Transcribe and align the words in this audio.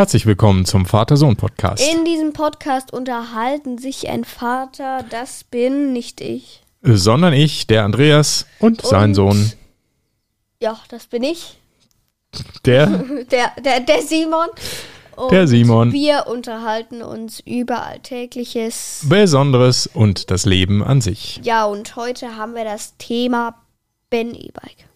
Herzlich 0.00 0.24
willkommen 0.24 0.64
zum 0.64 0.86
Vater-Sohn-Podcast. 0.86 1.86
In 1.92 2.06
diesem 2.06 2.32
Podcast 2.32 2.90
unterhalten 2.90 3.76
sich 3.76 4.08
ein 4.08 4.24
Vater, 4.24 5.04
das 5.10 5.44
bin 5.44 5.92
nicht 5.92 6.22
ich. 6.22 6.62
Sondern 6.80 7.34
ich, 7.34 7.66
der 7.66 7.84
Andreas 7.84 8.46
und, 8.60 8.80
sein 8.80 9.10
Und- 9.10 9.14
Sohn, 9.14 9.52
Ja, 10.58 10.80
das 10.88 11.06
bin 11.06 11.22
ich. 11.22 11.58
der. 12.64 12.86
Der, 13.30 13.52
der, 13.62 13.80
der 13.80 14.00
Simon. 14.00 14.46
Und 15.16 15.32
Der 15.32 15.46
Simon. 15.46 15.92
Wir 15.92 16.28
unterhalten 16.28 17.02
uns 17.02 17.40
über 17.40 17.82
Alltägliches. 17.84 19.04
Besonderes 19.06 19.86
und 19.86 20.30
das 20.30 20.46
Leben 20.46 20.82
an 20.82 21.02
sich. 21.02 21.40
Ja, 21.42 21.66
und 21.66 21.94
heute 21.96 22.38
haben 22.38 22.54
wir 22.54 22.64
das 22.64 22.96
Thema 22.96 23.54
Ben 24.08 24.34
E-Bike. 24.34 24.88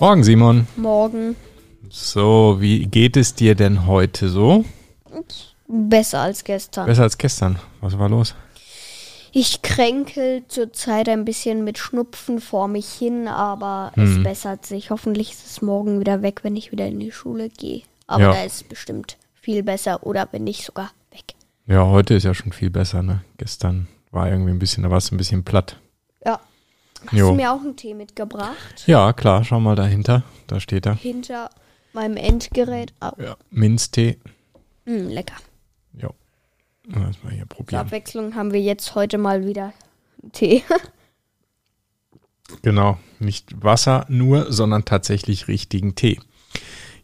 Morgen, 0.00 0.24
Simon. 0.24 0.66
Morgen 0.76 1.36
So, 1.90 2.56
wie 2.60 2.86
geht 2.86 3.16
es 3.16 3.34
dir 3.34 3.54
denn 3.54 3.86
heute 3.86 4.28
so? 4.28 4.64
besser 5.68 6.20
als 6.20 6.42
gestern. 6.44 6.86
Besser 6.86 7.02
als 7.02 7.16
gestern. 7.18 7.58
Was 7.80 7.96
war 7.98 8.08
los? 8.08 8.34
Ich 9.32 9.62
kränkel 9.62 10.42
zurzeit 10.48 11.08
ein 11.08 11.24
bisschen 11.24 11.62
mit 11.62 11.78
Schnupfen 11.78 12.40
vor 12.40 12.66
mich 12.66 12.88
hin, 12.88 13.28
aber 13.28 13.92
Hm. 13.94 14.04
es 14.18 14.22
bessert 14.24 14.66
sich. 14.66 14.90
Hoffentlich 14.90 15.30
ist 15.32 15.46
es 15.46 15.62
morgen 15.62 16.00
wieder 16.00 16.22
weg, 16.22 16.40
wenn 16.42 16.56
ich 16.56 16.72
wieder 16.72 16.86
in 16.86 16.98
die 16.98 17.12
Schule 17.12 17.48
gehe. 17.48 17.82
Aber 18.08 18.22
Ja. 18.24 18.32
da 18.32 18.42
ist 18.42 18.68
bestimmt 18.68 19.16
viel 19.34 19.62
besser 19.62 20.04
oder 20.04 20.28
wenn 20.32 20.42
nicht 20.44 20.64
sogar 20.64 20.90
weg. 21.12 21.34
Ja, 21.66 21.86
heute 21.86 22.14
ist 22.14 22.24
ja 22.24 22.34
schon 22.34 22.50
viel 22.52 22.70
besser, 22.70 23.02
ne? 23.04 23.22
Gestern 23.38 23.86
war 24.10 24.28
irgendwie 24.28 24.50
ein 24.50 24.58
bisschen, 24.58 24.82
da 24.82 24.90
war 24.90 24.98
es 24.98 25.12
ein 25.12 25.16
bisschen 25.16 25.44
platt. 25.44 25.76
Ja. 26.26 26.40
Hast 27.06 27.12
Jo. 27.18 27.30
du 27.30 27.34
mir 27.36 27.52
auch 27.52 27.60
einen 27.60 27.76
Tee 27.76 27.94
mitgebracht? 27.94 28.84
Ja, 28.86 29.12
klar, 29.12 29.44
schau 29.44 29.60
mal 29.60 29.76
dahinter. 29.76 30.22
Da 30.46 30.60
steht 30.60 30.86
er. 30.86 30.94
Hinter 30.94 31.50
meinem 31.92 32.16
Endgerät. 32.16 32.92
Oh, 33.00 33.10
Ja, 33.20 33.36
Minztee. 33.50 34.18
mh, 34.84 35.12
lecker. 35.12 35.36
Jo. 35.94 36.10
Lass 36.86 37.22
mal 37.22 37.32
hier 37.32 37.40
Zur 37.40 37.48
probieren. 37.48 37.80
Abwechslung 37.80 38.34
haben 38.34 38.52
wir 38.52 38.60
jetzt 38.60 38.94
heute 38.94 39.18
mal 39.18 39.46
wieder 39.46 39.72
Tee. 40.32 40.62
Genau, 42.62 42.98
nicht 43.20 43.62
Wasser 43.62 44.06
nur, 44.08 44.52
sondern 44.52 44.84
tatsächlich 44.84 45.46
richtigen 45.48 45.94
Tee. 45.94 46.18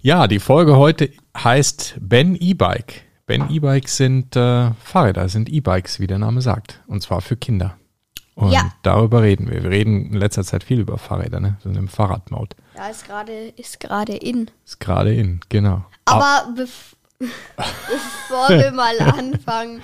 Ja, 0.00 0.27
die 0.27 0.41
Folge 0.41 0.77
heute 0.77 1.11
heißt 1.36 1.97
Ben 2.00 2.34
E-Bike. 2.34 3.02
Ben 3.27 3.48
E-Bikes 3.50 3.97
sind 3.97 4.36
äh, 4.36 4.72
Fahrräder, 4.74 5.28
sind 5.28 5.48
E-Bikes, 5.48 6.00
wie 6.00 6.06
der 6.06 6.19
Name 6.19 6.41
sagt. 6.42 6.83
Und 6.86 7.02
zwar 7.02 7.20
für 7.20 7.36
Kinder. 7.36 7.77
Und 8.37 8.53
Ja. 8.53 8.70
darüber 8.83 9.23
reden 9.23 9.51
wir. 9.51 9.62
Wir 9.62 9.70
reden 9.70 10.12
in 10.12 10.19
letzter 10.19 10.45
Zeit 10.45 10.62
viel 10.62 10.79
über 10.81 10.98
Fahrräder, 10.98 11.41
ne? 11.41 11.56
Wir 11.62 11.73
sind 11.73 11.77
im 11.79 11.89
Fahrradmaut. 11.89 12.55
Ja, 12.77 12.87
ist 12.89 13.06
gerade 13.06 13.33
ist 13.56 13.81
gerade 13.81 14.15
in. 14.15 14.51
Ist 14.65 14.79
gerade 14.79 15.15
in, 15.15 15.41
genau. 15.48 15.84
Aber 16.05 16.53
bef 16.55 16.97
bevor 17.19 18.51
wir 18.51 18.73
mal 18.73 18.98
anfangen 19.01 19.81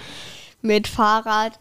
mit 0.61 0.87
Fahrrad, 0.87 1.59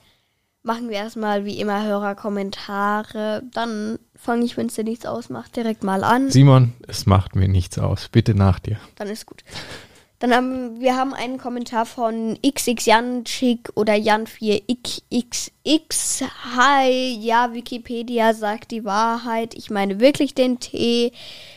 machen 0.63 0.89
wir 0.89 0.97
erstmal 0.97 1.45
wie 1.45 1.61
immer 1.61 1.81
Hörerkommentare. 1.85 3.43
Dann 3.53 3.97
fange 4.15 4.43
ich, 4.43 4.57
wenn 4.57 4.67
es 4.67 4.75
dir 4.75 4.83
nichts 4.83 5.05
ausmacht, 5.05 5.55
direkt 5.55 5.83
mal 5.85 6.03
an. 6.03 6.29
Simon, 6.29 6.73
es 6.89 7.05
macht 7.05 7.35
mir 7.37 7.47
nichts 7.47 7.79
aus. 7.79 8.09
Bitte 8.09 8.35
nach 8.35 8.59
dir. 8.59 8.77
Dann 8.95 9.07
ist 9.07 9.25
gut. 9.25 9.43
Dann 10.21 10.33
haben 10.35 10.79
wir 10.79 10.95
haben 10.95 11.13
einen 11.15 11.39
Kommentar 11.39 11.87
von 11.87 12.37
XX 12.45 12.85
Janchik 12.85 13.71
oder 13.73 13.95
Jan4XX. 13.95 15.49
Hi, 16.55 17.17
ja, 17.19 17.55
Wikipedia 17.55 18.35
sagt 18.35 18.69
die 18.69 18.85
Wahrheit. 18.85 19.55
Ich 19.55 19.71
meine 19.71 19.99
wirklich 19.99 20.35
den 20.35 20.59
Tee. 20.59 21.11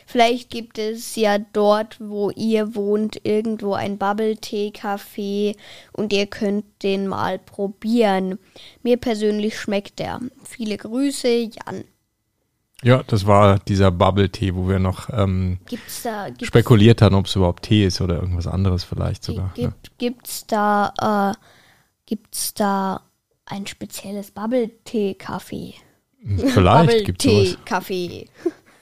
Vielleicht 0.07 0.49
gibt 0.49 0.79
es 0.79 1.15
ja 1.15 1.37
dort, 1.37 1.99
wo 2.01 2.31
ihr 2.31 2.75
wohnt, 2.75 3.21
irgendwo 3.23 3.75
ein 3.75 3.99
Bubble-Tee-Café 3.99 5.57
und 5.93 6.15
ihr 6.15 6.25
könnt 6.27 6.65
den 6.83 7.07
mal 7.07 7.39
probieren. 7.39 8.39
Mir 8.83 8.97
persönlich 8.97 9.59
schmeckt 9.59 9.99
der. 9.99 10.21
Viele 10.43 10.79
Grüße, 10.79 11.29
Jan. 11.29 11.85
Ja, 12.85 13.03
das 13.03 13.27
war 13.27 13.59
dieser 13.61 13.91
Bubble-Tee, 13.91 14.55
wo 14.55 14.69
wir 14.69 14.79
noch 14.79 15.09
ähm, 15.11 15.59
Gibt's 15.67 16.03
da 16.03 16.29
gibt's 16.29 16.47
spekuliert 16.47 17.01
haben, 17.03 17.15
ob 17.15 17.27
es 17.27 17.35
überhaupt 17.35 17.65
Tee 17.65 17.85
ist 17.87 18.01
oder 18.01 18.17
irgendwas 18.21 18.47
anderes 18.47 18.85
vielleicht 18.85 19.25
sogar. 19.25 19.47
Ne? 19.57 19.73
Gibt, 19.73 19.99
Gibt's 19.99 20.47
da, 20.47 21.33
äh, 21.33 21.39
gibt's 22.07 22.55
da 22.55 23.01
ein 23.47 23.67
spezielles 23.67 24.31
Bubble-Tee-Kaffee? 24.31 25.75
Vielleicht 26.37 27.05
gibt 27.07 27.25
es. 27.25 27.31
Bubble-Tee-Kaffee. 27.33 28.29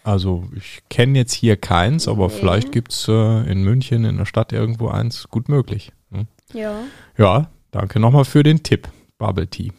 Also 0.05 0.45
ich 0.57 0.83
kenne 0.91 1.19
jetzt 1.19 1.33
hier 1.33 1.57
keins, 1.57 2.09
aber 2.09 2.27
Nee. 2.29 2.35
vielleicht 2.35 2.73
gibt 2.73 2.93
es 2.93 3.07
äh, 3.09 3.51
in 3.51 3.63
München 3.63 4.05
in 4.05 4.17
der 4.17 4.27
Stadt 4.27 4.53
irgendwo 4.53 4.89
eins. 4.89 5.29
Gut 5.29 5.49
möglich. 5.49 5.93
ne? 6.11 6.27
Ja. 6.53 6.81
Ja, 7.17 7.51
danke 7.71 8.01
nochmal 8.01 8.25
für 8.25 8.43
den 8.43 8.63
Tipp. 8.65 8.89
Bubble 9.19 9.47
Tea. 9.47 9.71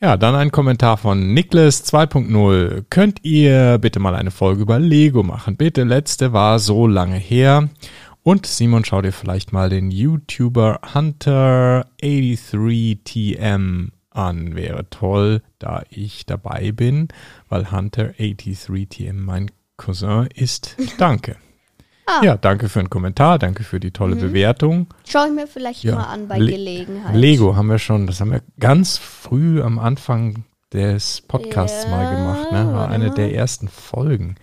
Ja, 0.00 0.16
dann 0.16 0.36
ein 0.36 0.52
Kommentar 0.52 0.96
von 0.96 1.34
Niklas 1.34 1.84
2.0. 1.92 2.84
Könnt 2.88 3.24
ihr 3.24 3.78
bitte 3.78 3.98
mal 3.98 4.14
eine 4.14 4.30
Folge 4.30 4.62
über 4.62 4.78
Lego 4.78 5.24
machen? 5.24 5.56
Bitte, 5.56 5.82
letzte 5.82 6.32
war 6.32 6.60
so 6.60 6.86
lange 6.86 7.16
her. 7.16 7.68
Und 8.22 8.46
Simon, 8.46 8.84
schau 8.84 9.02
dir 9.02 9.10
vielleicht 9.10 9.52
mal 9.52 9.70
den 9.70 9.90
YouTuber 9.90 10.82
Hunter83TM 10.94 13.88
an. 14.10 14.54
Wäre 14.54 14.88
toll, 14.88 15.42
da 15.58 15.82
ich 15.90 16.26
dabei 16.26 16.70
bin, 16.70 17.08
weil 17.48 17.64
Hunter83TM 17.64 19.14
mein 19.14 19.50
Cousin 19.76 20.28
ist. 20.32 20.76
Danke. 20.98 21.34
Ah. 22.10 22.24
Ja, 22.24 22.36
danke 22.38 22.70
für 22.70 22.78
den 22.78 22.88
Kommentar, 22.88 23.38
danke 23.38 23.62
für 23.64 23.78
die 23.80 23.90
tolle 23.90 24.16
Bewertung. 24.16 24.86
Schau 25.06 25.26
ich 25.26 25.32
mir 25.32 25.46
vielleicht 25.46 25.84
Ja. 25.84 25.96
mal 25.96 26.04
an 26.04 26.26
bei 26.26 26.38
Le- 26.38 26.50
Gelegenheit. 26.52 27.14
Lego 27.14 27.54
haben 27.54 27.68
wir 27.68 27.78
schon, 27.78 28.06
das 28.06 28.20
haben 28.22 28.30
wir 28.32 28.40
ganz 28.58 28.96
früh 28.96 29.60
am 29.62 29.78
Anfang 29.78 30.44
des 30.72 31.20
Podcasts 31.20 31.84
Ja, 31.84 31.90
mal 31.90 32.14
gemacht, 32.16 32.52
ne? 32.52 32.72
War 32.74 32.88
eine 32.88 33.08
mal. 33.08 33.14
der 33.14 33.34
ersten 33.34 33.68
Folgen. 33.68 34.36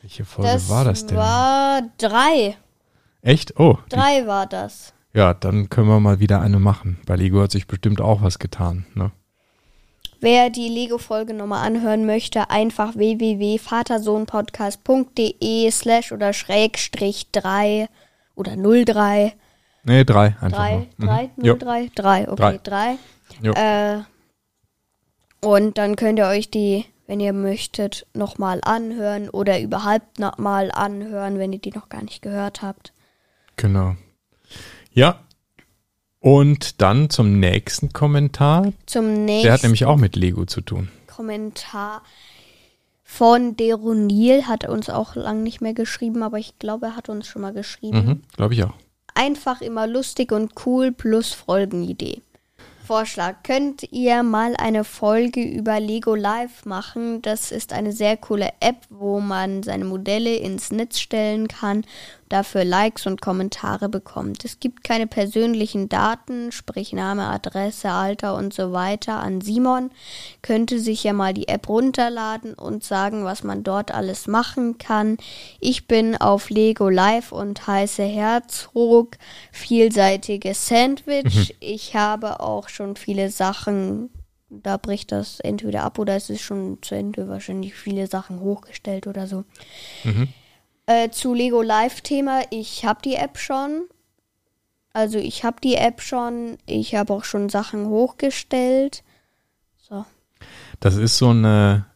Welche 0.00 0.24
Folge 0.24 0.50
Das 0.52 0.68
war 0.70 0.84
das 0.84 1.06
denn? 1.06 1.16
war 1.18 1.82
drei. 1.98 2.56
Echt? 3.22 3.58
Oh, 3.58 3.76
die, 3.90 3.96
Drei 3.96 4.26
war 4.26 4.46
das. 4.46 4.92
ja, 5.12 5.34
dann 5.34 5.68
können 5.70 5.88
wir 5.88 6.00
mal 6.00 6.20
wieder 6.20 6.40
eine 6.40 6.58
machen. 6.58 6.98
Bei 7.04 7.16
Lego 7.16 7.42
hat 7.42 7.50
sich 7.50 7.66
bestimmt 7.66 8.00
auch 8.00 8.22
was 8.22 8.38
getan, 8.38 8.86
ne? 8.94 9.10
Wer 10.20 10.50
die 10.50 10.68
Lego-Folge 10.68 11.32
nochmal 11.34 11.66
anhören 11.66 12.04
möchte, 12.04 12.50
einfach 12.50 12.94
www.vatersohnpodcast.de 12.94 15.70
slash 15.70 16.12
oder 16.12 16.32
schrägstrich 16.32 17.30
3 17.32 17.88
oder 18.34 18.56
03. 18.56 19.34
Nee, 19.84 20.04
drei 20.04 20.36
einfach 20.40 20.58
3, 20.58 20.86
nur. 20.98 21.08
3, 21.08 21.30
Mhm. 21.36 21.44
Jo. 21.44 21.54
03, 21.56 21.90
3, 21.94 22.28
okay, 22.30 22.60
3. 22.62 22.96
Jo. 23.42 23.52
Äh, 23.52 24.00
und 25.40 25.78
dann 25.78 25.96
könnt 25.96 26.18
ihr 26.18 26.26
euch 26.26 26.50
die, 26.50 26.84
wenn 27.06 27.18
ihr 27.20 27.32
möchtet, 27.32 28.06
nochmal 28.12 28.60
anhören 28.62 29.30
oder 29.30 29.58
überhaupt 29.58 30.18
nochmal 30.18 30.70
anhören, 30.70 31.38
wenn 31.38 31.54
ihr 31.54 31.60
die 31.60 31.72
noch 31.72 31.88
gar 31.88 32.02
nicht 32.02 32.20
gehört 32.20 32.60
habt. 32.60 32.92
Genau. 33.56 33.94
Ja. 34.92 35.20
Und 36.20 36.82
dann 36.82 37.08
zum 37.08 37.40
nächsten 37.40 37.92
Kommentar. 37.92 38.72
Zum 38.86 39.24
nächsten 39.24 39.44
Der 39.44 39.52
hat 39.54 39.62
nämlich 39.62 39.86
auch 39.86 39.96
mit 39.96 40.16
Lego 40.16 40.44
zu 40.44 40.60
tun. 40.60 40.90
Kommentar 41.06 42.02
von 43.02 43.56
Deronil 43.56 44.46
hat 44.46 44.64
er 44.64 44.70
uns 44.70 44.88
auch 44.88 45.16
lang 45.16 45.42
nicht 45.42 45.60
mehr 45.60 45.74
geschrieben, 45.74 46.22
aber 46.22 46.38
ich 46.38 46.58
glaube, 46.58 46.86
er 46.86 46.96
hat 46.96 47.08
uns 47.08 47.26
schon 47.26 47.42
mal 47.42 47.52
geschrieben. 47.52 48.06
Mhm, 48.06 48.20
Glaube 48.36 48.54
ich 48.54 48.62
auch. 48.62 48.74
Einfach 49.14 49.60
immer 49.62 49.86
lustig 49.86 50.30
und 50.30 50.52
cool 50.64 50.92
plus 50.92 51.32
Folgenidee. 51.32 52.22
Vorschlag, 52.86 53.42
könnt 53.42 53.84
ihr 53.92 54.22
mal 54.22 54.56
eine 54.56 54.84
Folge 54.84 55.42
über 55.42 55.80
Lego 55.80 56.14
Live 56.14 56.64
machen? 56.64 57.22
Das 57.22 57.52
ist 57.52 57.72
eine 57.72 57.92
sehr 57.92 58.16
coole 58.16 58.50
App, 58.60 58.78
wo 58.88 59.20
man 59.20 59.62
seine 59.62 59.84
Modelle 59.84 60.36
ins 60.36 60.70
Netz 60.72 60.98
stellen 60.98 61.46
kann, 61.48 61.84
dafür 62.30 62.64
Likes 62.64 63.06
und 63.06 63.20
Kommentare 63.20 63.90
bekommt. 63.90 64.44
Es 64.44 64.60
gibt 64.60 64.84
keine 64.84 65.06
persönlichen 65.06 65.90
Daten, 65.90 66.52
sprich 66.52 66.94
Name, 66.94 67.24
Adresse, 67.24 67.90
Alter 67.90 68.34
und 68.36 68.54
so 68.54 68.72
weiter 68.72 69.18
an 69.18 69.42
Simon. 69.42 69.90
Könnte 70.40 70.78
sich 70.78 71.04
ja 71.04 71.12
mal 71.12 71.34
die 71.34 71.48
App 71.48 71.68
runterladen 71.68 72.54
und 72.54 72.84
sagen, 72.84 73.24
was 73.24 73.42
man 73.42 73.62
dort 73.62 73.92
alles 73.92 74.26
machen 74.26 74.78
kann. 74.78 75.18
Ich 75.58 75.86
bin 75.86 76.16
auf 76.16 76.48
Lego 76.48 76.88
Live 76.88 77.32
und 77.32 77.66
heiße 77.66 78.04
Herzog, 78.04 79.18
vielseitiges 79.52 80.66
Sandwich. 80.68 81.56
Ich 81.60 81.94
habe 81.94 82.40
auch 82.40 82.68
schon 82.68 82.96
viele 82.96 83.28
Sachen 83.28 84.10
da 84.50 84.76
bricht 84.76 85.12
das 85.12 85.38
entweder 85.40 85.84
ab 85.84 86.00
oder 86.00 86.16
es 86.16 86.28
ist 86.28 86.40
schon 86.40 86.78
zu 86.82 86.96
Ende 86.96 87.28
wahrscheinlich 87.28 87.74
viele 87.74 88.08
Sachen 88.08 88.40
hochgestellt 88.40 89.06
oder 89.06 89.28
so. 89.28 89.44
Äh, 90.90 91.10
zu 91.12 91.34
Lego 91.34 91.62
Live-Thema, 91.62 92.42
ich 92.50 92.84
habe 92.84 93.00
die 93.04 93.14
App 93.14 93.38
schon. 93.38 93.84
Also 94.92 95.18
ich 95.18 95.44
habe 95.44 95.60
die 95.62 95.76
App 95.76 96.00
schon, 96.00 96.58
ich 96.66 96.96
habe 96.96 97.12
auch 97.12 97.22
schon 97.22 97.48
Sachen 97.48 97.86
hochgestellt. 97.86 99.04
So. 99.78 100.04
Das 100.80 100.96
ist 100.96 101.16
so 101.16 101.28
eine 101.28 101.86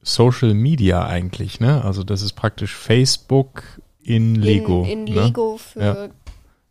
Social 0.00 0.54
Media 0.54 1.04
eigentlich, 1.04 1.58
ne? 1.58 1.84
Also 1.84 2.04
das 2.04 2.22
ist 2.22 2.34
praktisch 2.34 2.72
Facebook 2.76 3.64
in 4.00 4.36
Lego. 4.36 4.84
In, 4.84 5.08
in 5.08 5.14
ne? 5.14 5.24
Lego 5.24 5.56
für 5.56 5.80
Ja. 5.80 6.08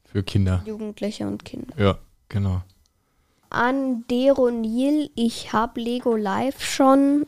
Für 0.06 0.24
Kinder. 0.24 0.64
Jugendliche 0.66 1.28
und 1.28 1.44
Kinder. 1.44 1.74
Ja, 1.78 1.98
genau. 2.30 2.62
An 3.50 4.06
Deronil, 4.10 5.10
ich 5.16 5.52
habe 5.52 5.82
Lego 5.82 6.16
Live 6.16 6.64
schon. 6.64 7.28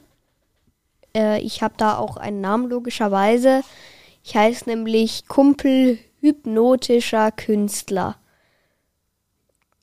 Äh, 1.14 1.42
ich 1.42 1.62
habe 1.62 1.74
da 1.76 1.98
auch 1.98 2.16
einen 2.16 2.40
Namen 2.40 2.70
logischerweise. 2.70 3.62
Ich 4.28 4.36
heiße 4.36 4.68
nämlich 4.68 5.26
Kumpel 5.30 6.00
hypnotischer 6.20 7.32
Künstler. 7.32 8.18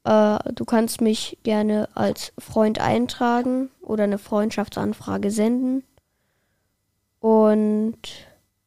Äh, 0.05 0.52
du 0.52 0.67
kannst 0.67 1.00
mich 1.00 1.38
gerne 1.44 1.88
als 1.94 2.35
Freund 2.38 2.79
eintragen 2.79 3.70
oder 3.81 4.05
eine 4.05 4.19
Freundschaftsanfrage 4.19 5.31
senden. 5.31 5.82
Und 7.20 7.96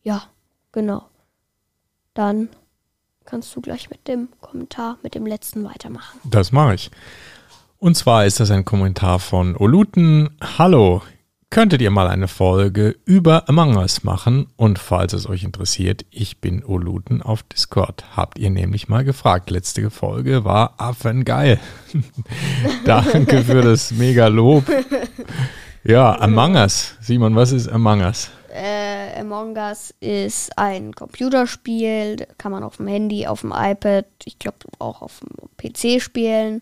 ja, 0.02 0.24
genau. 0.72 1.06
Dann 2.16 2.50
kannst 3.26 3.56
du 3.56 3.62
gleich 3.62 3.92
mit 3.92 4.08
dem 4.08 4.30
Kommentar, 4.42 4.98
mit 5.04 5.14
dem 5.14 5.28
letzten 5.28 5.64
weitermachen. 5.64 6.20
Das 6.24 6.52
mache 6.52 6.74
ich. 6.74 6.90
Und 7.78 7.96
zwar 7.96 8.26
ist 8.26 8.40
das 8.40 8.50
ein 8.50 8.66
Kommentar 8.66 9.20
von 9.20 9.56
Oluten. 9.56 10.36
Hallo, 10.58 11.04
könntet 11.50 11.82
ihr 11.82 11.92
mal 11.92 12.08
eine 12.08 12.28
Folge 12.28 12.96
über 13.06 13.48
Among 13.50 13.78
Us 13.78 14.04
machen? 14.04 14.48
Und 14.56 14.80
falls 14.80 15.14
es 15.14 15.28
euch 15.28 15.44
interessiert, 15.44 16.06
ich 16.12 16.42
bin 16.42 16.64
Oluten 16.64 17.22
auf 17.22 17.44
Discord. 17.44 18.04
Habt 18.16 18.38
ihr 18.38 18.50
nämlich 18.50 18.88
mal 18.88 19.04
gefragt. 19.04 19.50
Letzte 19.50 19.90
Folge 19.90 20.44
war 20.46 20.76
affengeil. 20.78 21.60
Danke 22.86 23.44
für 23.44 23.62
das 23.62 23.92
mega 23.92 24.28
Lob. 24.28 24.66
Ja, 25.84 26.20
Among 26.20 26.56
Us. 26.56 26.96
Simon, 27.00 27.36
was 27.36 27.54
ist 27.54 27.70
Among 27.70 28.02
Us? 28.02 28.30
Äh, 28.54 29.20
Among 29.22 29.56
Us 29.56 29.94
ist 30.00 30.58
ein 30.58 30.94
Computerspiel, 30.94 32.28
kann 32.38 32.52
man 32.52 32.64
auf 32.64 32.78
dem 32.78 32.88
Handy, 32.88 33.26
auf 33.26 33.42
dem 33.42 33.54
iPad, 33.56 34.06
ich 34.26 34.38
glaube 34.38 34.58
auch 34.80 35.02
auf 35.02 35.22
dem 35.22 35.48
PC 35.56 36.02
spielen. 36.02 36.62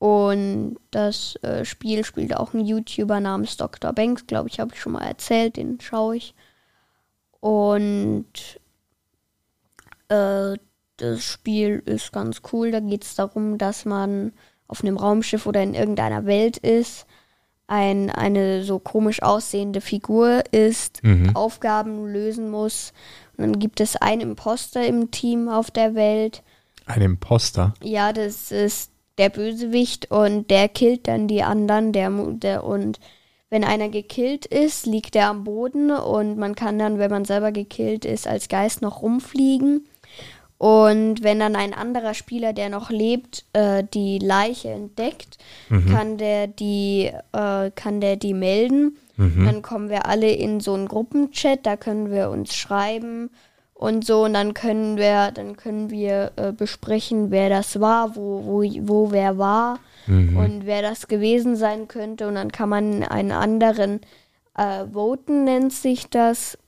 Und 0.00 0.78
das 0.90 1.36
äh, 1.42 1.64
Spiel 1.64 2.04
spielt 2.04 2.34
auch 2.34 2.54
ein 2.54 2.64
YouTuber 2.64 3.20
namens 3.20 3.56
Dr. 3.58 3.92
Banks, 3.92 4.26
glaube 4.26 4.48
ich, 4.48 4.58
habe 4.58 4.72
ich 4.74 4.80
schon 4.80 4.92
mal 4.92 5.06
erzählt, 5.06 5.56
den 5.56 5.78
schaue 5.80 6.16
ich. 6.16 6.34
Und 7.40 8.24
äh, 10.08 10.56
das 10.96 11.22
Spiel 11.22 11.82
ist 11.84 12.12
ganz 12.12 12.40
cool. 12.52 12.70
Da 12.70 12.80
geht 12.80 13.04
es 13.04 13.14
darum, 13.14 13.58
dass 13.58 13.84
man 13.84 14.32
auf 14.68 14.82
einem 14.82 14.96
Raumschiff 14.96 15.46
oder 15.46 15.62
in 15.62 15.74
irgendeiner 15.74 16.24
Welt 16.24 16.56
ist 16.56 17.06
ein, 17.70 18.10
eine 18.10 18.64
so 18.64 18.80
komisch 18.80 19.22
aussehende 19.22 19.80
Figur 19.80 20.42
ist, 20.50 21.04
Mhm. 21.04 21.36
Aufgaben 21.36 22.04
lösen 22.12 22.50
muss. 22.50 22.92
Und 23.36 23.44
dann 23.44 23.58
gibt 23.60 23.80
es 23.80 23.94
einen 23.94 24.22
Imposter 24.22 24.84
im 24.84 25.12
Team 25.12 25.48
auf 25.48 25.70
der 25.70 25.94
Welt. 25.94 26.42
Ein 26.86 27.02
Imposter. 27.02 27.74
Ja, 27.80 28.12
das 28.12 28.50
ist 28.50 28.90
der 29.18 29.28
Bösewicht 29.28 30.10
und 30.10 30.50
der 30.50 30.68
killt 30.68 31.08
dann 31.08 31.28
die 31.28 31.42
anderen. 31.42 31.92
Der, 31.92 32.10
der, 32.10 32.64
und 32.64 32.98
wenn 33.50 33.64
einer 33.64 33.88
gekillt 33.88 34.46
ist, 34.46 34.86
liegt 34.86 35.16
er 35.16 35.28
am 35.28 35.44
Boden 35.44 35.90
und 35.90 36.38
man 36.38 36.54
kann 36.54 36.78
dann, 36.78 36.98
wenn 36.98 37.10
man 37.10 37.24
selber 37.24 37.52
gekillt 37.52 38.04
ist, 38.04 38.26
als 38.26 38.48
Geist 38.48 38.80
noch 38.82 39.02
rumfliegen. 39.02 39.86
Und 40.56 41.22
wenn 41.22 41.40
dann 41.40 41.56
ein 41.56 41.72
anderer 41.72 42.12
Spieler, 42.12 42.52
der 42.52 42.68
noch 42.68 42.90
lebt, 42.90 43.46
äh, 43.54 43.82
die 43.94 44.18
Leiche 44.18 44.68
entdeckt, 44.68 45.38
kann 45.90 46.18
der 46.18 46.48
die, 46.48 47.10
äh, 47.32 47.70
kann 47.74 48.02
der 48.02 48.16
die 48.16 48.34
melden. 48.34 48.98
Dann 49.46 49.62
kommen 49.62 49.88
wir 49.88 50.06
alle 50.06 50.30
in 50.30 50.60
so 50.60 50.74
einen 50.74 50.86
Gruppenchat, 50.86 51.60
da 51.64 51.76
können 51.76 52.10
wir 52.10 52.30
uns 52.30 52.54
schreiben 52.54 53.30
und 53.80 54.04
so 54.04 54.24
und 54.24 54.34
dann 54.34 54.52
können 54.52 54.98
wir, 54.98 55.30
dann 55.32 55.56
können 55.56 55.88
wir 55.88 56.32
äh, 56.36 56.52
besprechen, 56.52 57.30
wer 57.30 57.48
das 57.48 57.80
war, 57.80 58.14
wo, 58.14 58.44
wo, 58.44 58.62
wo 58.62 59.10
wer 59.10 59.38
war 59.38 59.78
und 60.36 60.66
wer 60.66 60.82
das 60.82 61.08
gewesen 61.08 61.56
sein 61.56 61.88
könnte 61.88 62.28
und 62.28 62.34
dann 62.34 62.52
kann 62.52 62.68
man 62.68 63.02
einen 63.02 63.32
anderen 63.32 64.00
äh, 64.54 64.84
voten, 64.92 65.44
nennt 65.44 65.72
sich 65.72 66.10
das. 66.10 66.58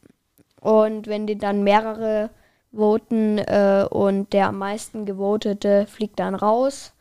Und 0.62 1.06
wenn 1.06 1.26
die 1.26 1.36
dann 1.36 1.62
mehrere 1.62 2.30
voten 2.72 3.36
äh, 3.36 3.86
und 3.90 4.32
der 4.32 4.48
am 4.48 4.56
meisten 4.56 5.04
gewotete 5.04 5.86
fliegt 5.86 6.18
dann 6.18 6.34
raus. 6.34 6.94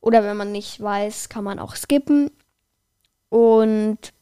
Oder 0.00 0.24
wenn 0.24 0.36
man 0.36 0.50
nicht 0.50 0.80
weiß, 0.80 1.28
kann 1.28 1.44
man 1.44 1.60
auch 1.60 1.76
skippen. 1.76 2.32
Und 3.28 4.12